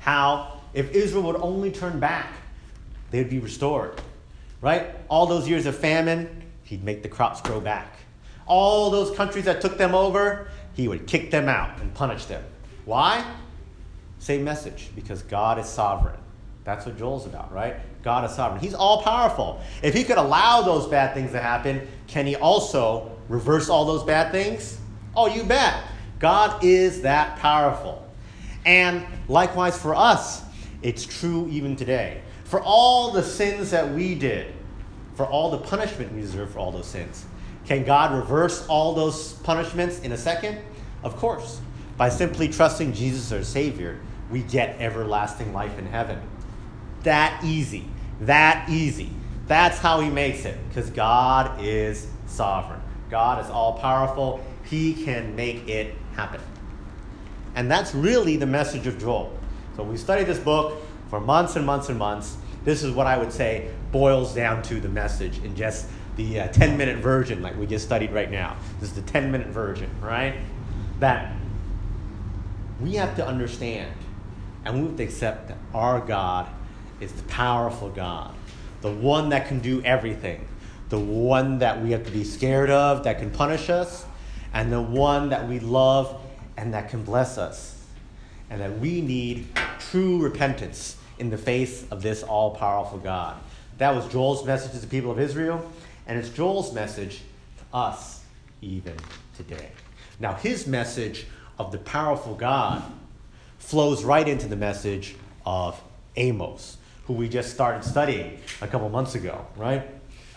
how 0.00 0.60
if 0.74 0.90
Israel 0.90 1.22
would 1.22 1.36
only 1.36 1.70
turn 1.70 2.00
back 2.00 2.28
they 3.14 3.20
would 3.20 3.30
be 3.30 3.38
restored. 3.38 4.00
Right? 4.60 4.88
All 5.08 5.26
those 5.26 5.48
years 5.48 5.66
of 5.66 5.76
famine, 5.76 6.42
he'd 6.64 6.82
make 6.82 7.04
the 7.04 7.08
crops 7.08 7.40
grow 7.40 7.60
back. 7.60 7.96
All 8.44 8.90
those 8.90 9.16
countries 9.16 9.44
that 9.44 9.60
took 9.60 9.78
them 9.78 9.94
over, 9.94 10.48
he 10.72 10.88
would 10.88 11.06
kick 11.06 11.30
them 11.30 11.48
out 11.48 11.80
and 11.80 11.94
punish 11.94 12.24
them. 12.24 12.42
Why? 12.86 13.24
Same 14.18 14.42
message, 14.42 14.90
because 14.96 15.22
God 15.22 15.60
is 15.60 15.66
sovereign. 15.66 16.16
That's 16.64 16.86
what 16.86 16.98
Joel's 16.98 17.24
about, 17.24 17.52
right? 17.52 17.76
God 18.02 18.28
is 18.28 18.34
sovereign. 18.34 18.60
He's 18.60 18.74
all 18.74 19.02
powerful. 19.02 19.60
If 19.80 19.94
he 19.94 20.02
could 20.02 20.18
allow 20.18 20.62
those 20.62 20.88
bad 20.88 21.14
things 21.14 21.30
to 21.32 21.40
happen, 21.40 21.86
can 22.08 22.26
he 22.26 22.34
also 22.34 23.12
reverse 23.28 23.68
all 23.68 23.84
those 23.84 24.02
bad 24.02 24.32
things? 24.32 24.80
Oh, 25.16 25.28
you 25.28 25.44
bet. 25.44 25.84
God 26.18 26.64
is 26.64 27.02
that 27.02 27.38
powerful. 27.38 28.04
And 28.66 29.06
likewise 29.28 29.78
for 29.78 29.94
us, 29.94 30.42
it's 30.82 31.06
true 31.06 31.48
even 31.50 31.76
today 31.76 32.22
for 32.44 32.60
all 32.62 33.10
the 33.10 33.22
sins 33.22 33.70
that 33.70 33.92
we 33.92 34.14
did, 34.14 34.52
for 35.14 35.26
all 35.26 35.50
the 35.50 35.58
punishment 35.58 36.12
we 36.12 36.20
deserve 36.20 36.50
for 36.50 36.58
all 36.58 36.70
those 36.70 36.86
sins. 36.86 37.24
Can 37.66 37.84
God 37.84 38.14
reverse 38.14 38.66
all 38.68 38.94
those 38.94 39.32
punishments 39.34 40.00
in 40.00 40.12
a 40.12 40.18
second? 40.18 40.58
Of 41.02 41.16
course. 41.16 41.60
By 41.96 42.08
simply 42.08 42.48
trusting 42.48 42.92
Jesus 42.92 43.32
our 43.32 43.42
Savior, 43.42 44.00
we 44.30 44.42
get 44.42 44.80
everlasting 44.80 45.52
life 45.52 45.78
in 45.78 45.86
heaven. 45.86 46.20
That 47.04 47.42
easy. 47.44 47.86
That 48.20 48.68
easy. 48.68 49.10
That's 49.46 49.78
how 49.78 50.00
He 50.00 50.10
makes 50.10 50.44
it, 50.44 50.58
because 50.68 50.90
God 50.90 51.62
is 51.62 52.06
sovereign. 52.26 52.80
God 53.10 53.44
is 53.44 53.50
all 53.50 53.78
powerful. 53.78 54.44
He 54.64 55.04
can 55.04 55.36
make 55.36 55.68
it 55.68 55.94
happen. 56.14 56.40
And 57.54 57.70
that's 57.70 57.94
really 57.94 58.36
the 58.36 58.46
message 58.46 58.86
of 58.86 58.98
Joel. 58.98 59.38
So 59.76 59.82
we 59.82 59.96
studied 59.96 60.26
this 60.26 60.38
book 60.38 60.80
for 61.08 61.20
months 61.20 61.56
and 61.56 61.66
months 61.66 61.88
and 61.88 61.98
months. 61.98 62.36
This 62.64 62.82
is 62.82 62.92
what 62.92 63.06
I 63.06 63.18
would 63.18 63.32
say 63.32 63.70
boils 63.92 64.34
down 64.34 64.62
to 64.62 64.80
the 64.80 64.88
message 64.88 65.38
in 65.44 65.54
just 65.54 65.86
the 66.16 66.40
uh, 66.40 66.48
10 66.48 66.76
minute 66.76 66.98
version, 66.98 67.42
like 67.42 67.56
we 67.58 67.66
just 67.66 67.84
studied 67.84 68.12
right 68.12 68.30
now. 68.30 68.56
This 68.80 68.90
is 68.90 68.96
the 68.96 69.02
10 69.02 69.30
minute 69.30 69.48
version, 69.48 69.90
right? 70.00 70.36
That 71.00 71.34
we 72.80 72.94
have 72.94 73.16
to 73.16 73.26
understand 73.26 73.92
and 74.64 74.74
we 74.74 74.86
have 74.88 74.96
to 74.96 75.02
accept 75.02 75.48
that 75.48 75.58
our 75.74 76.00
God 76.00 76.48
is 77.00 77.12
the 77.12 77.22
powerful 77.24 77.90
God, 77.90 78.34
the 78.80 78.90
one 78.90 79.28
that 79.30 79.48
can 79.48 79.60
do 79.60 79.82
everything, 79.82 80.46
the 80.88 80.98
one 80.98 81.58
that 81.58 81.82
we 81.82 81.90
have 81.90 82.04
to 82.04 82.10
be 82.10 82.24
scared 82.24 82.70
of, 82.70 83.04
that 83.04 83.18
can 83.18 83.30
punish 83.30 83.68
us, 83.68 84.06
and 84.52 84.72
the 84.72 84.80
one 84.80 85.28
that 85.30 85.48
we 85.48 85.60
love 85.60 86.20
and 86.56 86.72
that 86.74 86.88
can 86.88 87.02
bless 87.02 87.38
us. 87.38 87.84
And 88.50 88.60
that 88.60 88.78
we 88.78 89.00
need 89.00 89.46
true 89.94 90.18
repentance 90.18 90.96
in 91.20 91.30
the 91.30 91.38
face 91.38 91.84
of 91.92 92.02
this 92.02 92.24
all 92.24 92.50
powerful 92.56 92.98
God. 92.98 93.36
That 93.78 93.94
was 93.94 94.04
Joel's 94.08 94.44
message 94.44 94.72
to 94.72 94.78
the 94.78 94.88
people 94.88 95.12
of 95.12 95.20
Israel, 95.20 95.70
and 96.08 96.18
it's 96.18 96.30
Joel's 96.30 96.74
message 96.74 97.20
to 97.58 97.76
us 97.76 98.24
even 98.60 98.96
today. 99.36 99.68
Now, 100.18 100.34
his 100.34 100.66
message 100.66 101.26
of 101.60 101.70
the 101.70 101.78
powerful 101.78 102.34
God 102.34 102.82
flows 103.60 104.02
right 104.02 104.26
into 104.26 104.48
the 104.48 104.56
message 104.56 105.14
of 105.46 105.80
Amos, 106.16 106.76
who 107.06 107.12
we 107.12 107.28
just 107.28 107.54
started 107.54 107.84
studying 107.84 108.40
a 108.62 108.66
couple 108.66 108.88
months 108.88 109.14
ago, 109.14 109.46
right? 109.54 109.82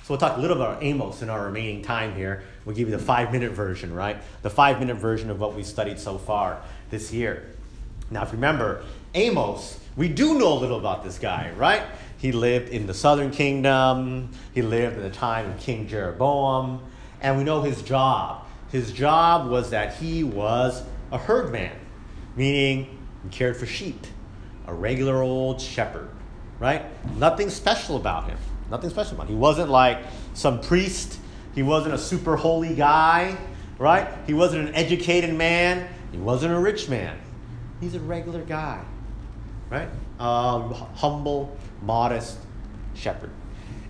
So 0.03 0.09
we'll 0.09 0.19
talk 0.19 0.37
a 0.37 0.39
little 0.39 0.61
about 0.61 0.83
Amos 0.83 1.23
in 1.23 1.31
our 1.31 1.45
remaining 1.45 1.81
time 1.81 2.13
here. 2.13 2.43
We'll 2.63 2.75
give 2.75 2.89
you 2.89 2.95
the 2.95 3.03
five 3.03 3.31
minute 3.31 3.53
version, 3.53 3.91
right? 3.91 4.17
The 4.43 4.51
five 4.51 4.79
minute 4.79 4.97
version 4.97 5.31
of 5.31 5.39
what 5.39 5.55
we 5.55 5.63
studied 5.63 5.97
so 5.97 6.19
far 6.19 6.61
this 6.91 7.11
year. 7.11 7.55
Now, 8.09 8.21
if 8.21 8.29
you 8.29 8.35
remember, 8.35 8.85
Amos 9.17 9.77
we 9.97 10.07
do 10.07 10.37
know 10.37 10.53
a 10.53 10.59
little 10.59 10.77
about 10.77 11.03
this 11.03 11.17
guy, 11.17 11.51
right? 11.57 11.81
He 12.17 12.31
lived 12.31 12.69
in 12.69 12.85
the 12.85 12.93
southern 12.93 13.31
kingdom, 13.31 14.29
he 14.53 14.61
lived 14.61 14.95
in 14.95 15.01
the 15.01 15.09
time 15.09 15.49
of 15.49 15.59
King 15.59 15.87
Jeroboam, 15.87 16.81
and 17.19 17.35
we 17.35 17.43
know 17.43 17.63
his 17.63 17.81
job. 17.81 18.45
His 18.71 18.91
job 18.91 19.49
was 19.49 19.71
that 19.71 19.95
he 19.95 20.23
was 20.23 20.83
a 21.11 21.17
herdman, 21.17 21.75
meaning 22.35 22.99
he 23.23 23.29
cared 23.29 23.57
for 23.57 23.65
sheep, 23.65 24.05
a 24.67 24.73
regular 24.73 25.23
old 25.23 25.59
shepherd, 25.59 26.09
right? 26.59 26.85
Nothing 27.17 27.49
special 27.49 27.95
about 27.95 28.25
him. 28.25 28.37
Nothing 28.69 28.91
special 28.91 29.15
about 29.15 29.23
him. 29.23 29.35
He 29.35 29.39
wasn't 29.39 29.71
like 29.71 29.97
some 30.35 30.61
priest, 30.61 31.17
he 31.55 31.63
wasn't 31.63 31.95
a 31.95 31.97
super 31.97 32.35
holy 32.35 32.75
guy, 32.75 33.35
right? 33.79 34.07
He 34.27 34.35
wasn't 34.35 34.69
an 34.69 34.75
educated 34.75 35.33
man, 35.33 35.87
he 36.11 36.19
wasn't 36.19 36.53
a 36.53 36.59
rich 36.59 36.87
man. 36.87 37.19
He's 37.81 37.95
a 37.95 37.99
regular 37.99 38.43
guy 38.43 38.85
right? 39.69 39.89
Um, 40.19 40.73
humble, 40.95 41.57
modest 41.81 42.37
shepherd. 42.95 43.31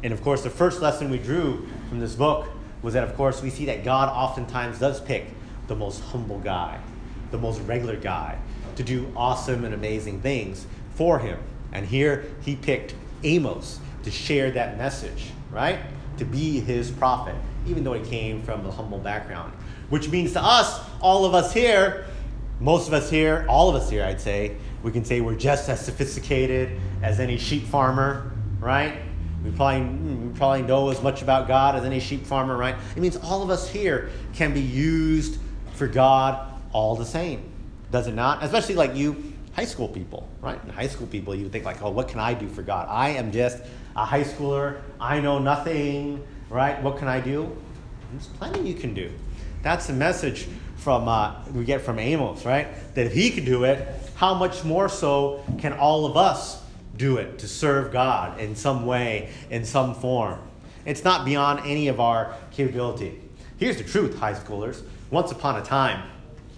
And 0.03 0.13
of 0.13 0.21
course, 0.21 0.43
the 0.43 0.49
first 0.49 0.81
lesson 0.81 1.09
we 1.09 1.17
drew 1.17 1.67
from 1.89 1.99
this 1.99 2.15
book 2.15 2.47
was 2.81 2.93
that, 2.93 3.03
of 3.03 3.15
course, 3.15 3.41
we 3.41 3.49
see 3.49 3.65
that 3.65 3.83
God 3.83 4.09
oftentimes 4.09 4.79
does 4.79 5.01
pick 5.01 5.25
the 5.67 5.75
most 5.75 6.01
humble 6.01 6.39
guy, 6.39 6.79
the 7.31 7.37
most 7.37 7.59
regular 7.61 7.95
guy, 7.95 8.37
to 8.75 8.83
do 8.83 9.11
awesome 9.15 9.65
and 9.65 9.73
amazing 9.73 10.21
things 10.21 10.65
for 10.93 11.19
him. 11.19 11.39
And 11.73 11.85
here 11.85 12.25
he 12.43 12.55
picked 12.55 12.95
Amos 13.23 13.79
to 14.03 14.11
share 14.11 14.51
that 14.51 14.77
message, 14.77 15.31
right? 15.51 15.79
To 16.17 16.25
be 16.25 16.59
his 16.59 16.91
prophet, 16.91 17.35
even 17.65 17.83
though 17.83 17.93
he 17.93 18.07
came 18.07 18.41
from 18.43 18.65
a 18.65 18.71
humble 18.71 18.99
background. 18.99 19.53
Which 19.89 20.09
means 20.09 20.33
to 20.33 20.43
us, 20.43 20.79
all 21.01 21.25
of 21.25 21.33
us 21.33 21.53
here, 21.53 22.05
most 22.59 22.87
of 22.87 22.93
us 22.93 23.09
here, 23.09 23.45
all 23.47 23.69
of 23.69 23.75
us 23.75 23.89
here, 23.89 24.03
I'd 24.03 24.21
say, 24.21 24.55
we 24.83 24.91
can 24.91 25.03
say 25.03 25.21
we're 25.21 25.35
just 25.35 25.69
as 25.69 25.83
sophisticated 25.83 26.79
as 27.01 27.19
any 27.19 27.37
sheep 27.37 27.65
farmer, 27.65 28.31
right? 28.59 28.99
We 29.43 29.51
probably, 29.51 29.81
hmm, 29.81 30.27
we 30.27 30.37
probably 30.37 30.61
know 30.63 30.89
as 30.89 31.01
much 31.01 31.21
about 31.21 31.47
God 31.47 31.75
as 31.75 31.83
any 31.83 31.99
sheep 31.99 32.25
farmer, 32.25 32.57
right? 32.57 32.75
It 32.95 32.99
means 32.99 33.17
all 33.17 33.43
of 33.43 33.49
us 33.49 33.69
here 33.69 34.09
can 34.33 34.53
be 34.53 34.61
used 34.61 35.39
for 35.73 35.87
God 35.87 36.53
all 36.71 36.95
the 36.95 37.05
same. 37.05 37.49
Does 37.91 38.07
it 38.07 38.13
not? 38.13 38.43
Especially 38.43 38.75
like 38.75 38.95
you 38.95 39.33
high 39.53 39.65
school 39.65 39.87
people, 39.87 40.27
right? 40.41 40.59
High 40.69 40.87
school 40.87 41.07
people, 41.07 41.33
you 41.33 41.49
think 41.49 41.65
like, 41.65 41.81
oh, 41.81 41.89
what 41.89 42.07
can 42.07 42.19
I 42.19 42.33
do 42.33 42.47
for 42.47 42.61
God? 42.61 42.87
I 42.89 43.09
am 43.09 43.31
just 43.31 43.59
a 43.95 44.05
high 44.05 44.23
schooler. 44.23 44.81
I 44.99 45.19
know 45.19 45.39
nothing, 45.39 46.23
right? 46.49 46.81
What 46.83 46.97
can 46.97 47.07
I 47.07 47.19
do? 47.19 47.55
There's 48.11 48.27
plenty 48.27 48.67
you 48.67 48.75
can 48.75 48.93
do. 48.93 49.11
That's 49.63 49.87
the 49.87 49.93
message 49.93 50.47
from 50.77 51.07
uh, 51.07 51.35
we 51.53 51.65
get 51.65 51.81
from 51.81 51.99
Amos, 51.99 52.45
right? 52.45 52.67
That 52.95 53.07
if 53.07 53.13
he 53.13 53.31
could 53.31 53.45
do 53.45 53.63
it, 53.63 53.87
how 54.15 54.33
much 54.33 54.63
more 54.63 54.89
so 54.89 55.43
can 55.59 55.73
all 55.73 56.05
of 56.05 56.15
us 56.15 56.61
do 56.95 57.17
it 57.17 57.39
to 57.39 57.47
serve 57.47 57.91
God 57.91 58.39
in 58.39 58.55
some 58.55 58.85
way, 58.85 59.31
in 59.49 59.65
some 59.65 59.93
form? 59.93 60.39
It's 60.85 61.03
not 61.03 61.25
beyond 61.25 61.61
any 61.65 61.89
of 61.89 61.99
our 61.99 62.33
capability. 62.51 63.19
Here's 63.57 63.77
the 63.77 63.83
truth, 63.83 64.17
high 64.17 64.33
schoolers. 64.33 64.83
Once 65.11 65.31
upon 65.31 65.61
a 65.61 65.63
time, 65.63 66.07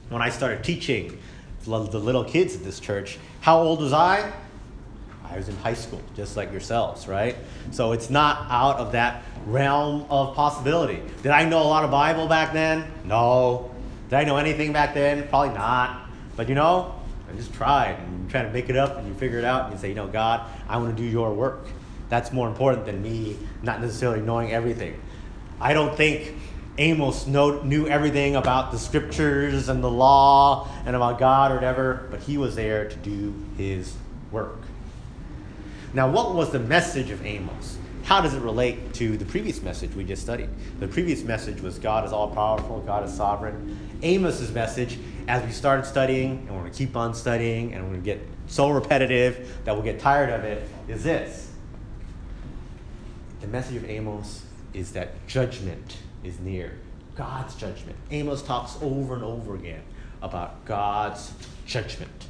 when 0.09 0.21
I 0.21 0.29
started 0.29 0.63
teaching 0.63 1.17
the 1.65 1.77
little 1.77 2.23
kids 2.23 2.55
at 2.55 2.63
this 2.63 2.79
church, 2.79 3.17
how 3.41 3.59
old 3.59 3.81
was 3.81 3.93
I? 3.93 4.31
I 5.23 5.37
was 5.37 5.47
in 5.47 5.55
high 5.57 5.75
school, 5.75 6.01
just 6.15 6.35
like 6.35 6.51
yourselves, 6.51 7.07
right? 7.07 7.35
So 7.71 7.91
it's 7.91 8.09
not 8.09 8.47
out 8.49 8.77
of 8.77 8.93
that 8.93 9.23
realm 9.45 10.05
of 10.09 10.35
possibility. 10.35 11.01
Did 11.21 11.31
I 11.31 11.45
know 11.45 11.61
a 11.61 11.69
lot 11.69 11.83
of 11.83 11.91
Bible 11.91 12.27
back 12.27 12.53
then? 12.53 12.91
No. 13.05 13.68
Did 14.09 14.15
I 14.15 14.23
know 14.23 14.37
anything 14.37 14.73
back 14.73 14.93
then? 14.93 15.27
Probably 15.27 15.53
not. 15.53 16.09
But 16.35 16.49
you 16.49 16.55
know, 16.55 16.95
I 17.29 17.35
just 17.35 17.53
tried 17.53 17.99
and 17.99 18.23
you 18.23 18.29
try 18.29 18.41
to 18.41 18.49
make 18.49 18.69
it 18.69 18.75
up 18.75 18.97
and 18.97 19.07
you 19.07 19.13
figure 19.13 19.37
it 19.37 19.45
out 19.45 19.65
and 19.65 19.73
you 19.73 19.79
say, 19.79 19.89
you 19.89 19.95
know, 19.95 20.07
God, 20.07 20.49
I 20.67 20.77
want 20.77 20.95
to 20.95 21.01
do 21.01 21.07
your 21.07 21.33
work. 21.33 21.67
That's 22.09 22.31
more 22.31 22.47
important 22.47 22.85
than 22.85 23.03
me 23.03 23.37
not 23.61 23.81
necessarily 23.81 24.21
knowing 24.21 24.51
everything. 24.51 24.99
I 25.61 25.73
don't 25.73 25.95
think 25.95 26.35
Amos 26.79 27.27
know, 27.27 27.61
knew 27.61 27.87
everything 27.87 28.35
about 28.35 28.71
the 28.71 28.79
scriptures 28.79 29.67
and 29.69 29.83
the 29.83 29.91
law 29.91 30.69
and 30.85 30.95
about 30.95 31.19
God 31.19 31.51
or 31.51 31.55
whatever, 31.55 32.07
but 32.09 32.21
he 32.21 32.37
was 32.37 32.55
there 32.55 32.87
to 32.87 32.95
do 32.95 33.35
his 33.57 33.95
work. 34.31 34.57
Now, 35.93 36.09
what 36.09 36.33
was 36.33 36.51
the 36.51 36.59
message 36.59 37.09
of 37.09 37.25
Amos? 37.25 37.77
How 38.09 38.21
does 38.21 38.33
it 38.33 38.41
relate 38.41 38.95
to 38.95 39.17
the 39.17 39.25
previous 39.25 39.61
message 39.61 39.93
we 39.93 40.03
just 40.03 40.23
studied? 40.23 40.49
The 40.79 40.87
previous 40.87 41.21
message 41.21 41.61
was 41.61 41.77
God 41.77 42.05
is 42.05 42.11
all 42.11 42.27
powerful, 42.27 42.79
God 42.79 43.07
is 43.07 43.13
sovereign. 43.13 43.77
Amos's 44.01 44.51
message, 44.51 44.97
as 45.27 45.45
we 45.45 45.51
started 45.51 45.85
studying, 45.85 46.39
and 46.47 46.49
we're 46.49 46.61
going 46.61 46.71
to 46.71 46.77
keep 46.79 46.95
on 46.95 47.13
studying, 47.13 47.71
and 47.71 47.83
we're 47.83 47.91
going 47.91 48.01
to 48.01 48.05
get 48.05 48.27
so 48.47 48.71
repetitive 48.71 49.59
that 49.63 49.75
we'll 49.75 49.83
get 49.83 49.99
tired 49.99 50.31
of 50.31 50.43
it, 50.43 50.67
is 50.87 51.03
this. 51.03 51.51
The 53.41 53.47
message 53.47 53.75
of 53.75 53.87
Amos 53.87 54.43
is 54.73 54.93
that 54.93 55.27
judgment 55.27 55.97
is 56.23 56.39
near. 56.39 56.79
God's 57.13 57.53
judgment. 57.53 57.95
Amos 58.09 58.41
talks 58.41 58.75
over 58.81 59.13
and 59.13 59.23
over 59.23 59.53
again 59.53 59.83
about 60.23 60.65
God's 60.65 61.31
judgment. 61.67 62.25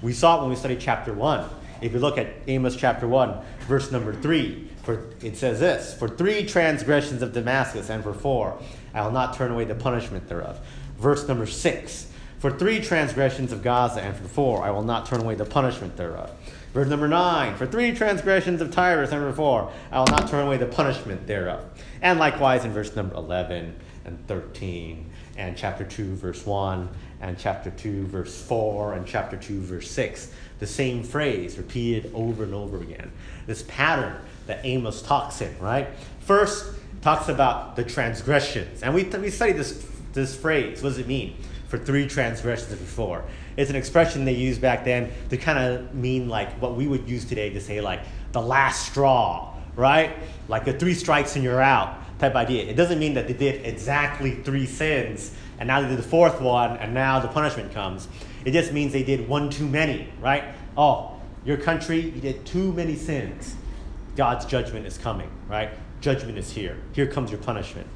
We 0.00 0.12
saw 0.12 0.38
it 0.38 0.42
when 0.42 0.50
we 0.50 0.54
studied 0.54 0.78
chapter 0.78 1.12
1. 1.12 1.44
If 1.80 1.92
you 1.92 1.98
look 1.98 2.18
at 2.18 2.28
Amos 2.46 2.76
chapter 2.76 3.06
1, 3.06 3.40
verse 3.60 3.92
number 3.92 4.12
3, 4.12 4.68
for 4.82 5.04
it 5.20 5.36
says 5.36 5.60
this 5.60 5.94
For 5.94 6.08
three 6.08 6.44
transgressions 6.44 7.22
of 7.22 7.32
Damascus, 7.32 7.90
and 7.90 8.02
for 8.02 8.14
four, 8.14 8.58
I 8.94 9.02
will 9.02 9.12
not 9.12 9.34
turn 9.34 9.50
away 9.50 9.64
the 9.64 9.74
punishment 9.74 10.28
thereof. 10.28 10.58
Verse 10.98 11.28
number 11.28 11.46
6, 11.46 12.06
For 12.38 12.50
three 12.50 12.80
transgressions 12.80 13.52
of 13.52 13.62
Gaza, 13.62 14.00
and 14.00 14.16
for 14.16 14.26
four, 14.26 14.62
I 14.62 14.70
will 14.70 14.82
not 14.82 15.06
turn 15.06 15.20
away 15.20 15.34
the 15.34 15.44
punishment 15.44 15.96
thereof. 15.96 16.32
Verse 16.72 16.88
number 16.88 17.06
9, 17.06 17.56
For 17.56 17.66
three 17.66 17.94
transgressions 17.94 18.60
of 18.60 18.70
Tyrus, 18.70 19.12
and 19.12 19.20
for 19.20 19.32
four, 19.32 19.72
I 19.92 19.98
will 19.98 20.06
not 20.06 20.28
turn 20.28 20.46
away 20.46 20.56
the 20.56 20.66
punishment 20.66 21.26
thereof. 21.26 21.64
And 22.02 22.18
likewise 22.18 22.64
in 22.64 22.72
verse 22.72 22.96
number 22.96 23.14
11 23.14 23.74
and 24.04 24.26
13, 24.26 25.10
and 25.36 25.56
chapter 25.56 25.84
2, 25.84 26.16
verse 26.16 26.44
1, 26.44 26.88
and 27.20 27.38
chapter 27.38 27.70
2, 27.70 28.06
verse 28.06 28.40
4, 28.42 28.94
and 28.94 29.06
chapter 29.06 29.36
2, 29.36 29.60
verse 29.60 29.90
6 29.90 30.32
the 30.58 30.66
same 30.66 31.02
phrase 31.02 31.56
repeated 31.56 32.10
over 32.14 32.44
and 32.44 32.54
over 32.54 32.78
again. 32.78 33.10
This 33.46 33.62
pattern 33.68 34.16
that 34.46 34.64
Amos 34.64 35.02
talks 35.02 35.40
in, 35.40 35.56
right? 35.58 35.88
First, 36.20 36.74
talks 37.00 37.28
about 37.28 37.76
the 37.76 37.84
transgressions. 37.84 38.82
And 38.82 38.94
we, 38.94 39.04
we 39.04 39.30
studied 39.30 39.56
this, 39.56 39.86
this 40.12 40.36
phrase. 40.36 40.82
What 40.82 40.90
does 40.90 40.98
it 40.98 41.06
mean? 41.06 41.36
For 41.68 41.78
three 41.78 42.08
transgressions 42.08 42.70
before. 42.78 43.24
It's 43.56 43.70
an 43.70 43.76
expression 43.76 44.24
they 44.24 44.34
used 44.34 44.60
back 44.60 44.84
then 44.84 45.12
to 45.30 45.36
kind 45.36 45.58
of 45.58 45.94
mean 45.94 46.28
like 46.28 46.50
what 46.60 46.76
we 46.76 46.86
would 46.86 47.08
use 47.08 47.24
today 47.24 47.50
to 47.50 47.60
say 47.60 47.80
like 47.80 48.00
the 48.32 48.40
last 48.40 48.86
straw, 48.86 49.54
right? 49.76 50.16
Like 50.48 50.64
the 50.64 50.72
three 50.72 50.94
strikes 50.94 51.36
and 51.36 51.44
you're 51.44 51.60
out 51.60 52.02
type 52.18 52.34
idea. 52.34 52.64
It 52.64 52.74
doesn't 52.74 52.98
mean 52.98 53.14
that 53.14 53.26
they 53.26 53.32
did 53.32 53.64
exactly 53.64 54.36
three 54.42 54.66
sins 54.66 55.32
and 55.58 55.66
now 55.66 55.80
they 55.80 55.88
did 55.88 55.98
the 55.98 56.02
fourth 56.02 56.40
one 56.40 56.76
and 56.78 56.94
now 56.94 57.20
the 57.20 57.28
punishment 57.28 57.72
comes. 57.72 58.08
It 58.44 58.52
just 58.52 58.72
means 58.72 58.92
they 58.92 59.02
did 59.02 59.28
one 59.28 59.50
too 59.50 59.66
many, 59.66 60.08
right? 60.20 60.44
Oh, 60.76 61.20
your 61.44 61.56
country, 61.56 62.00
you 62.00 62.20
did 62.20 62.44
too 62.44 62.72
many 62.72 62.96
sins. 62.96 63.54
God's 64.16 64.44
judgment 64.44 64.86
is 64.86 64.98
coming, 64.98 65.30
right? 65.48 65.70
Judgment 66.00 66.38
is 66.38 66.50
here. 66.50 66.76
Here 66.92 67.06
comes 67.06 67.30
your 67.30 67.40
punishment. 67.40 67.86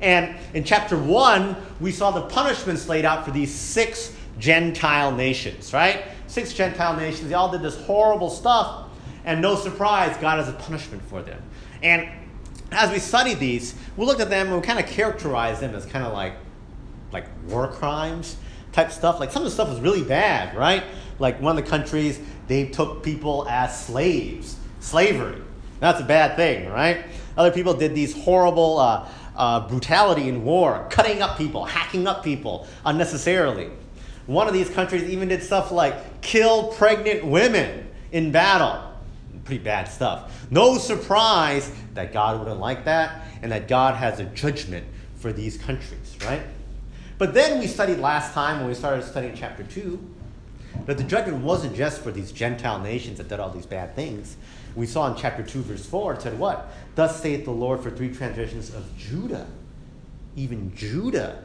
And 0.00 0.36
in 0.54 0.64
chapter 0.64 0.98
1, 0.98 1.56
we 1.80 1.92
saw 1.92 2.10
the 2.10 2.22
punishments 2.22 2.88
laid 2.88 3.04
out 3.04 3.24
for 3.24 3.30
these 3.30 3.54
six 3.54 4.14
Gentile 4.38 5.12
nations, 5.12 5.72
right? 5.72 6.04
Six 6.26 6.52
Gentile 6.52 6.96
nations. 6.96 7.28
They 7.28 7.34
all 7.34 7.50
did 7.50 7.62
this 7.62 7.76
horrible 7.82 8.30
stuff. 8.30 8.88
And 9.24 9.40
no 9.40 9.54
surprise, 9.54 10.16
God 10.16 10.38
has 10.38 10.48
a 10.48 10.52
punishment 10.52 11.02
for 11.04 11.22
them. 11.22 11.40
And 11.82 12.08
as 12.74 12.90
we 12.90 12.98
studied 12.98 13.38
these, 13.38 13.74
we 13.96 14.06
looked 14.06 14.20
at 14.20 14.30
them 14.30 14.48
and 14.48 14.56
we 14.56 14.62
kind 14.62 14.78
of 14.78 14.86
characterized 14.86 15.60
them 15.60 15.74
as 15.74 15.86
kind 15.86 16.04
of 16.04 16.12
like, 16.12 16.34
like 17.12 17.26
war 17.48 17.68
crimes 17.68 18.36
type 18.72 18.90
stuff. 18.90 19.20
Like 19.20 19.30
some 19.30 19.42
of 19.42 19.46
the 19.46 19.50
stuff 19.50 19.68
was 19.68 19.80
really 19.80 20.02
bad, 20.02 20.56
right? 20.56 20.84
Like 21.18 21.40
one 21.40 21.56
of 21.56 21.64
the 21.64 21.70
countries, 21.70 22.20
they 22.48 22.66
took 22.66 23.02
people 23.02 23.46
as 23.48 23.86
slaves, 23.86 24.56
slavery. 24.80 25.42
That's 25.80 26.00
a 26.00 26.04
bad 26.04 26.36
thing, 26.36 26.68
right? 26.68 27.04
Other 27.36 27.50
people 27.50 27.74
did 27.74 27.94
these 27.94 28.14
horrible 28.14 28.78
uh, 28.78 29.08
uh, 29.36 29.68
brutality 29.68 30.28
in 30.28 30.44
war, 30.44 30.86
cutting 30.90 31.22
up 31.22 31.38
people, 31.38 31.64
hacking 31.64 32.06
up 32.06 32.22
people 32.22 32.66
unnecessarily. 32.84 33.70
One 34.26 34.46
of 34.46 34.54
these 34.54 34.70
countries 34.70 35.02
even 35.04 35.28
did 35.28 35.42
stuff 35.42 35.72
like 35.72 36.20
kill 36.22 36.68
pregnant 36.74 37.24
women 37.24 37.88
in 38.12 38.30
battle. 38.30 38.91
Pretty 39.44 39.62
bad 39.62 39.88
stuff. 39.88 40.46
No 40.50 40.78
surprise 40.78 41.70
that 41.94 42.12
God 42.12 42.38
wouldn't 42.38 42.60
like 42.60 42.84
that 42.84 43.26
and 43.42 43.50
that 43.52 43.68
God 43.68 43.96
has 43.96 44.20
a 44.20 44.24
judgment 44.24 44.86
for 45.16 45.32
these 45.32 45.56
countries, 45.56 46.16
right? 46.24 46.42
But 47.18 47.34
then 47.34 47.60
we 47.60 47.66
studied 47.66 47.98
last 47.98 48.34
time 48.34 48.58
when 48.58 48.68
we 48.68 48.74
started 48.74 49.04
studying 49.04 49.34
chapter 49.36 49.62
2 49.64 50.10
that 50.86 50.96
the 50.96 51.04
judgment 51.04 51.42
wasn't 51.44 51.76
just 51.76 52.02
for 52.02 52.10
these 52.10 52.32
Gentile 52.32 52.80
nations 52.80 53.18
that 53.18 53.28
did 53.28 53.38
all 53.38 53.50
these 53.50 53.66
bad 53.66 53.94
things. 53.94 54.36
We 54.74 54.86
saw 54.86 55.12
in 55.12 55.20
chapter 55.20 55.42
2, 55.42 55.62
verse 55.62 55.84
4, 55.86 56.14
it 56.14 56.22
said 56.22 56.38
what? 56.38 56.72
Thus 56.94 57.20
saith 57.20 57.44
the 57.44 57.50
Lord 57.50 57.80
for 57.80 57.90
three 57.90 58.12
transgressions 58.12 58.74
of 58.74 58.84
Judah. 58.96 59.46
Even 60.34 60.74
Judah 60.74 61.44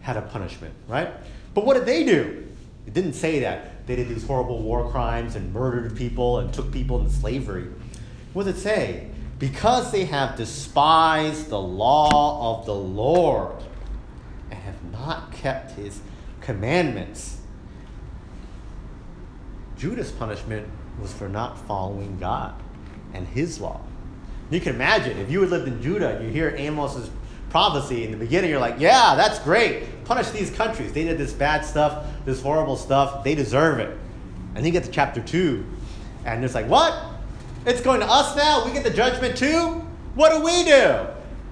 had 0.00 0.16
a 0.16 0.22
punishment, 0.22 0.74
right? 0.88 1.10
But 1.52 1.66
what 1.66 1.74
did 1.74 1.86
they 1.86 2.04
do? 2.04 2.48
It 2.86 2.94
didn't 2.94 3.12
say 3.14 3.40
that. 3.40 3.70
They 3.86 3.96
did 3.96 4.08
these 4.08 4.26
horrible 4.26 4.62
war 4.62 4.90
crimes 4.90 5.36
and 5.36 5.52
murdered 5.52 5.96
people 5.96 6.38
and 6.38 6.52
took 6.52 6.72
people 6.72 7.00
into 7.00 7.12
slavery. 7.12 7.68
What 8.32 8.44
does 8.46 8.56
it 8.56 8.60
say? 8.60 9.10
Because 9.38 9.92
they 9.92 10.06
have 10.06 10.36
despised 10.36 11.50
the 11.50 11.60
law 11.60 12.58
of 12.58 12.66
the 12.66 12.74
Lord 12.74 13.62
and 14.50 14.58
have 14.60 14.82
not 14.90 15.32
kept 15.32 15.72
his 15.72 16.00
commandments. 16.40 17.38
Judah's 19.76 20.12
punishment 20.12 20.66
was 21.00 21.12
for 21.12 21.28
not 21.28 21.58
following 21.66 22.18
God 22.18 22.54
and 23.12 23.26
his 23.28 23.60
law. 23.60 23.80
You 24.50 24.60
can 24.60 24.74
imagine 24.74 25.18
if 25.18 25.30
you 25.30 25.40
had 25.40 25.50
lived 25.50 25.68
in 25.68 25.82
Judah, 25.82 26.16
and 26.16 26.26
you 26.26 26.30
hear 26.30 26.54
Amos's 26.56 27.10
prophecy 27.50 28.04
in 28.04 28.12
the 28.12 28.16
beginning, 28.16 28.50
you're 28.50 28.60
like, 28.60 28.76
yeah, 28.78 29.14
that's 29.16 29.38
great. 29.40 29.84
Punish 30.04 30.30
these 30.30 30.50
countries. 30.50 30.92
They 30.92 31.04
did 31.04 31.18
this 31.18 31.32
bad 31.32 31.64
stuff, 31.64 32.06
this 32.24 32.42
horrible 32.42 32.76
stuff. 32.76 33.24
They 33.24 33.34
deserve 33.34 33.78
it. 33.78 33.96
And 34.48 34.56
then 34.56 34.66
you 34.66 34.72
get 34.72 34.84
to 34.84 34.90
chapter 34.90 35.20
2, 35.20 35.64
and 36.26 36.44
it's 36.44 36.54
like, 36.54 36.68
what? 36.68 36.94
It's 37.66 37.80
going 37.80 38.00
to 38.00 38.06
us 38.06 38.36
now? 38.36 38.64
We 38.64 38.72
get 38.72 38.84
the 38.84 38.90
judgment 38.90 39.36
too? 39.36 39.82
What 40.14 40.30
do 40.30 40.44
we 40.44 40.64
do? 40.64 41.06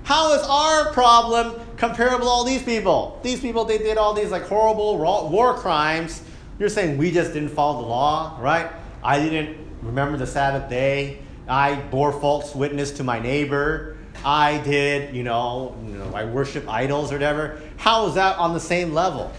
How 0.05 0.35
is 0.35 0.43
our 0.43 0.93
problem 0.93 1.61
comparable 1.77 2.27
to 2.27 2.31
all 2.31 2.45
these 2.45 2.63
people? 2.63 3.19
These 3.23 3.41
people, 3.41 3.65
they 3.65 3.79
did 3.79 3.99
all 3.99 4.15
these 4.15 4.31
like 4.31 4.45
horrible 4.45 4.99
war 4.99 5.55
crimes. 5.55 6.23
You're 6.59 6.69
saying 6.69 6.99
we 6.99 7.11
just 7.11 7.33
didn't 7.33 7.51
follow 7.51 7.81
the 7.81 7.89
law, 7.89 8.39
right? 8.41 8.71
I 9.03 9.19
didn't 9.19 9.57
remember 9.81 10.17
the 10.17 10.27
Sabbath 10.27 10.69
day. 10.69 11.19
I 11.49 11.77
bore 11.77 12.13
false 12.13 12.55
witness 12.55 12.93
to 12.93 13.05
my 13.05 13.19
neighbor. 13.19 13.97
I 14.25 14.59
did, 14.59 15.15
you 15.15 15.25
know, 15.25 15.77
you 15.87 15.95
know, 15.95 16.13
I 16.15 16.25
worship 16.25 16.69
idols 16.69 17.11
or 17.11 17.17
whatever. 17.17 17.61
How 17.77 18.07
is 18.07 18.15
that 18.15 18.39
on 18.39 18.55
the 18.55 18.61
same 18.61 18.95
level? 18.95 19.33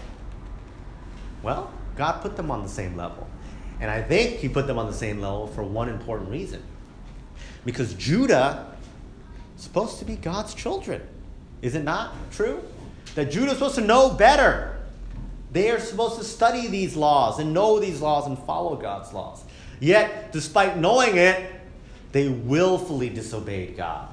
Well, 1.42 1.70
God 1.96 2.20
put 2.20 2.36
them 2.36 2.50
on 2.50 2.62
the 2.62 2.68
same 2.68 2.96
level. 2.96 3.26
And 3.80 3.90
I 3.90 4.02
think 4.02 4.36
He 4.36 4.48
put 4.48 4.66
them 4.66 4.78
on 4.78 4.86
the 4.86 4.92
same 4.92 5.20
level 5.20 5.46
for 5.48 5.62
one 5.62 5.88
important 5.88 6.30
reason. 6.30 6.62
Because 7.64 7.94
Judah 7.94 8.74
is 9.56 9.62
supposed 9.62 9.98
to 9.98 10.04
be 10.04 10.16
God's 10.16 10.54
children. 10.54 11.00
Is 11.62 11.74
it 11.74 11.84
not 11.84 12.12
true? 12.30 12.62
That 13.14 13.30
Judah 13.30 13.52
is 13.52 13.58
supposed 13.58 13.76
to 13.76 13.80
know 13.80 14.10
better. 14.10 14.78
They 15.52 15.70
are 15.70 15.78
supposed 15.80 16.18
to 16.18 16.24
study 16.24 16.66
these 16.66 16.96
laws 16.96 17.38
and 17.38 17.54
know 17.54 17.78
these 17.78 18.00
laws 18.00 18.26
and 18.26 18.38
follow 18.40 18.76
God's 18.76 19.12
laws. 19.12 19.44
Yet, 19.80 20.32
despite 20.32 20.78
knowing 20.78 21.16
it, 21.16 21.50
they 22.12 22.28
willfully 22.28 23.08
disobeyed 23.08 23.76
God. 23.76 24.08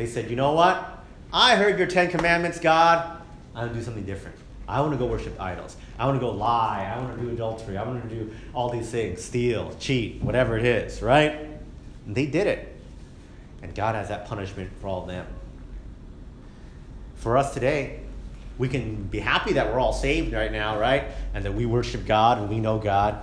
They 0.00 0.06
said, 0.06 0.30
You 0.30 0.36
know 0.36 0.52
what? 0.52 1.04
I 1.30 1.56
heard 1.56 1.78
your 1.78 1.86
Ten 1.86 2.10
Commandments, 2.10 2.58
God. 2.58 3.20
I'm 3.54 3.64
going 3.64 3.74
to 3.74 3.78
do 3.80 3.84
something 3.84 4.04
different. 4.04 4.34
I 4.66 4.80
want 4.80 4.92
to 4.92 4.98
go 4.98 5.04
worship 5.04 5.38
idols. 5.38 5.76
I 5.98 6.06
want 6.06 6.16
to 6.16 6.20
go 6.20 6.30
lie. 6.30 6.90
I 6.90 6.98
want 6.98 7.18
to 7.18 7.22
do 7.22 7.30
adultery. 7.30 7.76
I 7.76 7.82
want 7.82 8.08
to 8.08 8.08
do 8.08 8.32
all 8.54 8.70
these 8.70 8.88
things 8.88 9.22
steal, 9.22 9.76
cheat, 9.78 10.22
whatever 10.22 10.56
it 10.56 10.64
is, 10.64 11.02
right? 11.02 11.32
And 12.06 12.14
they 12.14 12.24
did 12.24 12.46
it. 12.46 12.74
And 13.60 13.74
God 13.74 13.94
has 13.94 14.08
that 14.08 14.26
punishment 14.26 14.70
for 14.80 14.88
all 14.88 15.02
of 15.02 15.08
them. 15.08 15.26
For 17.16 17.36
us 17.36 17.52
today, 17.52 18.00
we 18.56 18.70
can 18.70 19.02
be 19.04 19.18
happy 19.18 19.52
that 19.52 19.70
we're 19.70 19.80
all 19.80 19.92
saved 19.92 20.32
right 20.32 20.50
now, 20.50 20.78
right? 20.78 21.04
And 21.34 21.44
that 21.44 21.52
we 21.52 21.66
worship 21.66 22.06
God 22.06 22.38
and 22.38 22.48
we 22.48 22.58
know 22.58 22.78
God. 22.78 23.22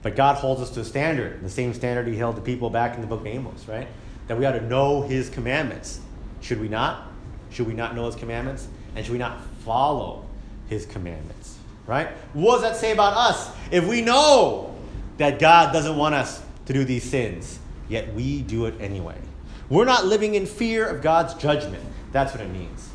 But 0.00 0.16
God 0.16 0.36
holds 0.36 0.62
us 0.62 0.70
to 0.70 0.80
a 0.80 0.84
standard, 0.84 1.42
the 1.42 1.50
same 1.50 1.74
standard 1.74 2.06
He 2.06 2.16
held 2.16 2.34
the 2.34 2.40
people 2.40 2.70
back 2.70 2.94
in 2.94 3.02
the 3.02 3.06
book 3.06 3.20
of 3.20 3.26
Amos, 3.26 3.68
right? 3.68 3.88
That 4.28 4.38
we 4.38 4.46
ought 4.46 4.52
to 4.52 4.60
know 4.60 5.02
His 5.02 5.28
commandments. 5.28 6.00
Should 6.40 6.60
we 6.60 6.68
not? 6.68 7.08
Should 7.50 7.66
we 7.66 7.74
not 7.74 7.94
know 7.94 8.06
His 8.06 8.16
commandments? 8.16 8.66
And 8.96 9.04
should 9.04 9.12
we 9.12 9.18
not 9.18 9.40
follow 9.64 10.24
His 10.68 10.86
commandments? 10.86 11.58
Right? 11.86 12.08
What 12.32 12.56
does 12.56 12.62
that 12.62 12.76
say 12.76 12.92
about 12.92 13.14
us? 13.14 13.50
If 13.70 13.86
we 13.86 14.00
know 14.00 14.74
that 15.18 15.38
God 15.38 15.72
doesn't 15.72 15.96
want 15.96 16.14
us 16.14 16.42
to 16.66 16.72
do 16.72 16.84
these 16.84 17.04
sins, 17.04 17.58
yet 17.88 18.14
we 18.14 18.42
do 18.42 18.66
it 18.66 18.74
anyway. 18.80 19.16
We're 19.68 19.84
not 19.84 20.06
living 20.06 20.34
in 20.34 20.46
fear 20.46 20.86
of 20.86 21.02
God's 21.02 21.34
judgment. 21.34 21.82
That's 22.12 22.32
what 22.32 22.42
it 22.42 22.50
means. 22.50 22.88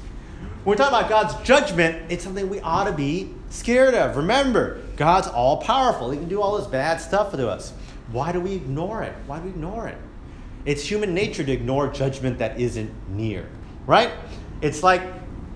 When 0.64 0.76
we 0.76 0.78
talk 0.78 0.90
about 0.90 1.10
God's 1.10 1.36
judgment, 1.48 2.12
it's 2.12 2.24
something 2.24 2.50
we 2.50 2.60
ought 2.60 2.86
to 2.86 2.92
be 2.92 3.34
scared 3.50 3.94
of. 3.94 4.18
Remember, 4.18 4.82
God's 4.98 5.28
all 5.28 5.58
powerful. 5.58 6.12
He 6.12 6.18
can 6.18 6.30
do 6.30 6.42
all 6.42 6.58
this 6.58 6.68
bad 6.68 7.00
stuff 7.00 7.32
to 7.32 7.50
us. 7.50 7.74
Why 8.12 8.32
do 8.32 8.40
we 8.40 8.54
ignore 8.54 9.04
it? 9.04 9.14
Why 9.26 9.38
do 9.38 9.46
we 9.46 9.50
ignore 9.52 9.88
it? 9.88 9.98
It's 10.66 10.84
human 10.84 11.14
nature 11.14 11.44
to 11.44 11.52
ignore 11.52 11.88
judgment 11.88 12.40
that 12.40 12.60
isn't 12.60 12.92
near, 13.10 13.48
right? 13.86 14.12
It's 14.62 14.84
like 14.84 15.02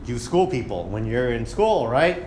you 0.05 0.17
school 0.17 0.47
people 0.47 0.85
when 0.85 1.05
you're 1.05 1.33
in 1.33 1.45
school, 1.45 1.87
right? 1.87 2.23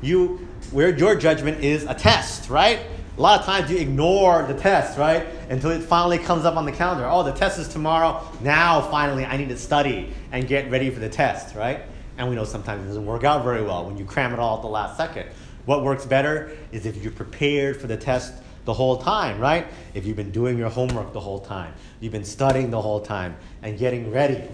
You 0.00 0.48
where 0.70 0.96
your 0.96 1.14
judgment 1.14 1.62
is 1.62 1.84
a 1.84 1.94
test, 1.94 2.50
right? 2.50 2.80
A 3.16 3.20
lot 3.20 3.40
of 3.40 3.46
times 3.46 3.70
you 3.70 3.78
ignore 3.78 4.44
the 4.44 4.54
test, 4.54 4.98
right? 4.98 5.26
Until 5.48 5.70
it 5.70 5.82
finally 5.82 6.18
comes 6.18 6.44
up 6.44 6.56
on 6.56 6.64
the 6.64 6.72
calendar. 6.72 7.08
Oh, 7.08 7.22
the 7.22 7.32
test 7.32 7.58
is 7.58 7.66
tomorrow. 7.66 8.22
Now, 8.42 8.80
finally, 8.80 9.24
I 9.24 9.36
need 9.36 9.48
to 9.48 9.56
study 9.56 10.12
and 10.30 10.46
get 10.46 10.70
ready 10.70 10.88
for 10.90 11.00
the 11.00 11.08
test, 11.08 11.56
right? 11.56 11.80
And 12.16 12.28
we 12.28 12.36
know 12.36 12.44
sometimes 12.44 12.84
it 12.84 12.86
doesn't 12.88 13.06
work 13.06 13.24
out 13.24 13.42
very 13.42 13.62
well 13.62 13.86
when 13.86 13.96
you 13.96 14.04
cram 14.04 14.32
it 14.32 14.38
all 14.38 14.56
at 14.56 14.62
the 14.62 14.68
last 14.68 14.96
second. 14.96 15.28
What 15.64 15.82
works 15.82 16.06
better 16.06 16.56
is 16.70 16.86
if 16.86 17.02
you're 17.02 17.12
prepared 17.12 17.80
for 17.80 17.88
the 17.88 17.96
test 17.96 18.34
the 18.68 18.74
whole 18.74 18.98
time, 18.98 19.40
right? 19.40 19.66
If 19.94 20.04
you've 20.04 20.18
been 20.18 20.30
doing 20.30 20.58
your 20.58 20.68
homework 20.68 21.14
the 21.14 21.20
whole 21.20 21.38
time, 21.38 21.72
you've 22.00 22.12
been 22.12 22.22
studying 22.22 22.70
the 22.70 22.82
whole 22.82 23.00
time 23.00 23.34
and 23.62 23.78
getting 23.78 24.12
ready. 24.12 24.46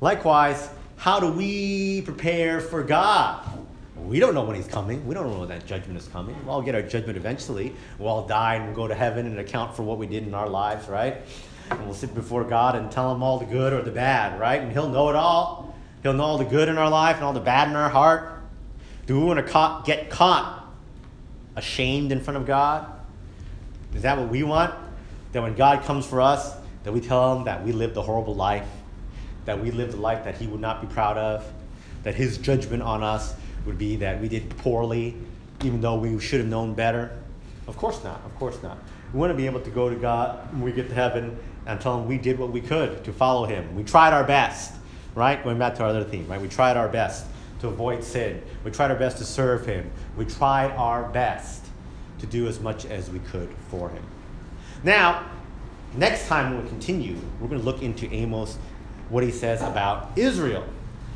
Likewise, 0.00 0.68
how 0.96 1.20
do 1.20 1.30
we 1.30 2.02
prepare 2.02 2.60
for 2.60 2.82
God? 2.82 3.48
We 3.96 4.18
don't 4.18 4.34
know 4.34 4.42
when 4.42 4.56
He's 4.56 4.66
coming. 4.66 5.06
We 5.06 5.14
don't 5.14 5.30
know 5.30 5.38
when 5.38 5.48
that 5.48 5.64
judgment 5.64 5.96
is 5.96 6.08
coming. 6.08 6.36
We'll 6.44 6.56
all 6.56 6.62
get 6.62 6.74
our 6.74 6.82
judgment 6.82 7.16
eventually. 7.16 7.72
We'll 8.00 8.08
all 8.08 8.26
die 8.26 8.56
and 8.56 8.66
we'll 8.66 8.74
go 8.74 8.88
to 8.88 8.96
heaven 8.96 9.26
and 9.26 9.38
account 9.38 9.76
for 9.76 9.84
what 9.84 9.98
we 9.98 10.08
did 10.08 10.26
in 10.26 10.34
our 10.34 10.48
lives, 10.48 10.88
right? 10.88 11.18
And 11.70 11.84
we'll 11.84 11.94
sit 11.94 12.16
before 12.16 12.42
God 12.42 12.74
and 12.74 12.90
tell 12.90 13.14
Him 13.14 13.22
all 13.22 13.38
the 13.38 13.46
good 13.46 13.72
or 13.72 13.80
the 13.82 13.92
bad, 13.92 14.40
right? 14.40 14.60
And 14.60 14.72
He'll 14.72 14.88
know 14.88 15.08
it 15.08 15.14
all. 15.14 15.76
He'll 16.02 16.14
know 16.14 16.24
all 16.24 16.38
the 16.38 16.44
good 16.44 16.68
in 16.68 16.78
our 16.78 16.90
life 16.90 17.14
and 17.14 17.24
all 17.24 17.32
the 17.32 17.38
bad 17.38 17.68
in 17.68 17.76
our 17.76 17.90
heart. 17.90 18.42
Do 19.06 19.20
we 19.20 19.24
want 19.24 19.46
to 19.46 19.82
get 19.86 20.10
caught 20.10 20.74
ashamed 21.54 22.10
in 22.10 22.20
front 22.20 22.38
of 22.38 22.44
God? 22.44 22.90
Is 23.94 24.02
that 24.02 24.18
what 24.18 24.28
we 24.28 24.42
want? 24.42 24.74
That 25.32 25.42
when 25.42 25.54
God 25.54 25.84
comes 25.84 26.06
for 26.06 26.20
us, 26.20 26.54
that 26.84 26.92
we 26.92 27.00
tell 27.00 27.36
him 27.36 27.44
that 27.44 27.64
we 27.64 27.72
lived 27.72 27.96
a 27.96 28.02
horrible 28.02 28.34
life, 28.34 28.68
that 29.44 29.60
we 29.60 29.70
lived 29.70 29.94
a 29.94 29.96
life 29.96 30.24
that 30.24 30.36
he 30.36 30.46
would 30.46 30.60
not 30.60 30.80
be 30.80 30.86
proud 30.86 31.16
of, 31.16 31.50
that 32.02 32.14
his 32.14 32.38
judgment 32.38 32.82
on 32.82 33.02
us 33.02 33.34
would 33.66 33.78
be 33.78 33.96
that 33.96 34.20
we 34.20 34.28
did 34.28 34.56
poorly, 34.58 35.16
even 35.62 35.80
though 35.80 35.96
we 35.96 36.18
should 36.20 36.40
have 36.40 36.48
known 36.48 36.74
better? 36.74 37.18
Of 37.66 37.76
course 37.76 38.02
not. 38.04 38.20
Of 38.26 38.34
course 38.36 38.62
not. 38.62 38.78
We 39.12 39.20
want 39.20 39.30
to 39.30 39.36
be 39.36 39.46
able 39.46 39.60
to 39.60 39.70
go 39.70 39.88
to 39.88 39.96
God 39.96 40.52
when 40.52 40.62
we 40.62 40.72
get 40.72 40.88
to 40.88 40.94
heaven 40.94 41.38
and 41.66 41.80
tell 41.80 41.98
him 41.98 42.06
we 42.06 42.18
did 42.18 42.38
what 42.38 42.50
we 42.50 42.60
could 42.60 43.04
to 43.04 43.12
follow 43.12 43.46
him. 43.46 43.74
We 43.74 43.84
tried 43.84 44.12
our 44.12 44.24
best, 44.24 44.74
right? 45.14 45.42
Going 45.42 45.58
back 45.58 45.76
to 45.76 45.84
our 45.84 45.88
other 45.88 46.04
theme, 46.04 46.26
right? 46.28 46.40
We 46.40 46.48
tried 46.48 46.76
our 46.76 46.88
best 46.88 47.26
to 47.60 47.68
avoid 47.68 48.04
sin. 48.04 48.42
We 48.64 48.70
tried 48.70 48.90
our 48.90 48.98
best 48.98 49.18
to 49.18 49.24
serve 49.24 49.64
him. 49.64 49.90
We 50.16 50.26
tried 50.26 50.72
our 50.72 51.08
best 51.08 51.63
to 52.24 52.30
do 52.30 52.46
as 52.46 52.60
much 52.60 52.86
as 52.86 53.10
we 53.10 53.18
could 53.20 53.48
for 53.68 53.88
him. 53.90 54.02
Now, 54.82 55.26
next 55.96 56.26
time 56.26 56.54
when 56.54 56.62
we 56.62 56.68
continue, 56.68 57.16
we're 57.40 57.48
going 57.48 57.60
to 57.60 57.64
look 57.64 57.82
into 57.82 58.12
Amos, 58.12 58.58
what 59.08 59.22
he 59.22 59.30
says 59.30 59.62
about 59.62 60.16
Israel. 60.16 60.64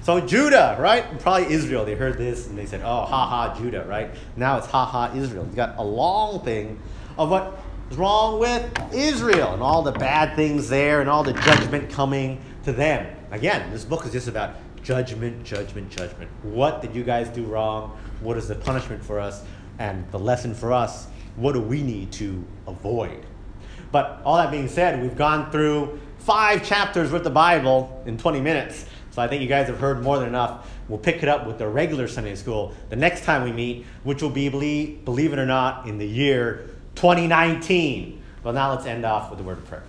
So 0.02 0.20
Judah, 0.20 0.76
right? 0.78 1.18
Probably 1.20 1.52
Israel. 1.52 1.84
They 1.84 1.94
heard 1.94 2.18
this 2.18 2.46
and 2.46 2.56
they 2.56 2.66
said, 2.66 2.82
oh, 2.82 3.04
ha 3.04 3.26
ha, 3.26 3.58
Judah, 3.58 3.84
right? 3.86 4.10
Now 4.36 4.58
it's 4.58 4.66
ha 4.66 4.84
ha, 4.84 5.12
Israel. 5.14 5.44
He's 5.44 5.54
got 5.54 5.76
a 5.78 5.82
long 5.82 6.44
thing 6.44 6.80
of 7.16 7.30
what 7.30 7.58
is 7.90 7.96
wrong 7.96 8.38
with 8.38 8.94
Israel 8.94 9.54
and 9.54 9.62
all 9.62 9.82
the 9.82 9.92
bad 9.92 10.36
things 10.36 10.68
there 10.68 11.00
and 11.00 11.10
all 11.10 11.24
the 11.24 11.32
judgment 11.32 11.90
coming 11.90 12.40
to 12.64 12.72
them. 12.72 13.06
Again, 13.30 13.70
this 13.70 13.84
book 13.84 14.06
is 14.06 14.12
just 14.12 14.28
about 14.28 14.54
judgment, 14.82 15.44
judgment, 15.44 15.90
judgment. 15.90 16.30
What 16.42 16.80
did 16.80 16.94
you 16.94 17.02
guys 17.02 17.28
do 17.28 17.44
wrong? 17.44 17.98
What 18.20 18.36
is 18.36 18.48
the 18.48 18.54
punishment 18.54 19.04
for 19.04 19.18
us? 19.20 19.42
And 19.78 20.10
the 20.10 20.18
lesson 20.18 20.54
for 20.54 20.72
us, 20.72 21.06
what 21.36 21.52
do 21.52 21.60
we 21.60 21.82
need 21.82 22.12
to 22.12 22.44
avoid? 22.66 23.24
But 23.92 24.20
all 24.24 24.36
that 24.36 24.50
being 24.50 24.68
said, 24.68 25.00
we've 25.00 25.16
gone 25.16 25.50
through 25.50 26.00
five 26.18 26.64
chapters 26.64 27.10
worth 27.10 27.24
of 27.24 27.34
Bible 27.34 28.02
in 28.06 28.18
20 28.18 28.40
minutes. 28.40 28.84
So 29.10 29.22
I 29.22 29.28
think 29.28 29.42
you 29.42 29.48
guys 29.48 29.66
have 29.68 29.78
heard 29.78 30.02
more 30.02 30.18
than 30.18 30.28
enough. 30.28 30.70
We'll 30.88 30.98
pick 30.98 31.22
it 31.22 31.28
up 31.28 31.46
with 31.46 31.58
the 31.58 31.66
regular 31.66 32.06
Sunday 32.08 32.34
school 32.34 32.74
the 32.88 32.96
next 32.96 33.24
time 33.24 33.44
we 33.44 33.52
meet, 33.52 33.86
which 34.04 34.22
will 34.22 34.30
be, 34.30 34.48
believe, 34.48 35.04
believe 35.04 35.32
it 35.32 35.38
or 35.38 35.46
not, 35.46 35.88
in 35.88 35.98
the 35.98 36.06
year 36.06 36.70
2019. 36.96 38.22
Well, 38.42 38.54
now 38.54 38.70
let's 38.70 38.86
end 38.86 39.04
off 39.04 39.30
with 39.30 39.40
a 39.40 39.42
word 39.42 39.58
of 39.58 39.66
prayer. 39.66 39.84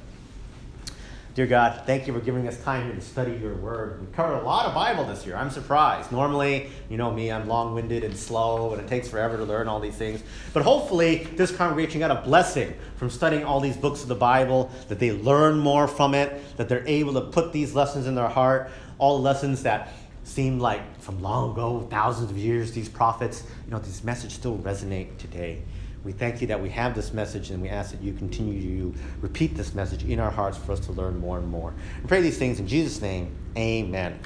Dear 1.36 1.46
God, 1.46 1.84
thank 1.86 2.08
you 2.08 2.14
for 2.14 2.20
giving 2.20 2.48
us 2.48 2.60
time 2.64 2.86
here 2.86 2.96
to 2.96 3.02
study 3.02 3.34
your 3.34 3.54
word. 3.54 4.02
We 4.02 4.08
covered 4.14 4.40
a 4.40 4.42
lot 4.42 4.66
of 4.66 4.74
Bible 4.74 5.06
this 5.06 5.28
year. 5.28 5.36
I'm 5.36 5.52
surprised. 5.52 6.12
Normally, 6.12 6.72
you 6.90 6.98
know 6.98 7.12
me, 7.12 7.32
I'm 7.32 7.48
long 7.48 7.76
winded 7.76 8.04
and 8.04 8.18
slow, 8.18 8.74
and 8.74 8.82
it 8.82 8.88
takes 8.88 9.08
forever 9.08 9.38
to 9.38 9.44
learn 9.44 9.68
all 9.68 9.80
these 9.80 9.96
things. 9.96 10.24
But 10.54 10.64
hopefully, 10.64 11.26
this 11.36 11.56
congregation 11.56 12.00
got 12.00 12.10
a 12.10 12.22
blessing 12.22 12.74
from 12.96 13.12
studying 13.12 13.46
all 13.46 13.60
these 13.60 13.78
books 13.78 14.02
of 14.02 14.08
the 14.08 14.16
Bible, 14.16 14.72
that 14.88 14.98
they 14.98 15.12
learn 15.12 15.60
more 15.60 15.88
from 15.88 16.16
it, 16.16 16.58
that 16.58 16.68
they're 16.68 16.88
able 16.88 17.14
to 17.14 17.22
put 17.22 17.54
these 17.54 17.76
lessons 17.76 18.08
in 18.08 18.16
their 18.16 18.28
heart, 18.28 18.72
all 18.98 19.22
lessons 19.22 19.62
that 19.64 19.94
seem 20.24 20.60
like 20.60 21.00
from 21.00 21.22
long 21.22 21.52
ago, 21.52 21.88
thousands 21.92 22.32
of 22.32 22.40
years, 22.40 22.72
these 22.72 22.90
prophets, 22.90 23.44
you 23.66 23.72
know, 23.72 23.78
these 23.78 24.04
messages 24.04 24.34
still 24.34 24.58
resonate 24.58 25.16
today. 25.20 25.62
We 26.10 26.14
thank 26.14 26.42
you 26.42 26.48
that 26.48 26.60
we 26.60 26.72
have 26.72 26.96
this 26.96 27.14
message 27.14 27.52
and 27.52 27.62
we 27.62 27.70
ask 27.70 27.92
that 27.92 28.02
you 28.02 28.14
continue 28.14 28.92
to 28.92 29.00
repeat 29.22 29.56
this 29.56 29.76
message 29.76 30.04
in 30.06 30.20
our 30.20 30.32
hearts 30.32 30.58
for 30.58 30.72
us 30.72 30.80
to 30.88 30.92
learn 30.92 31.20
more 31.20 31.38
and 31.38 31.48
more. 31.48 31.72
We 32.02 32.08
pray 32.08 32.20
these 32.20 32.40
things 32.40 32.60
in 32.60 32.68
Jesus' 32.68 33.00
name. 33.00 33.36
Amen. 33.56 34.20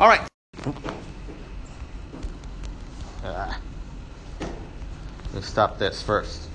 All 0.00 0.08
right. 0.08 0.26
Uh, 3.22 3.52
let's 5.34 5.46
stop 5.46 5.78
this 5.78 6.00
first. 6.00 6.48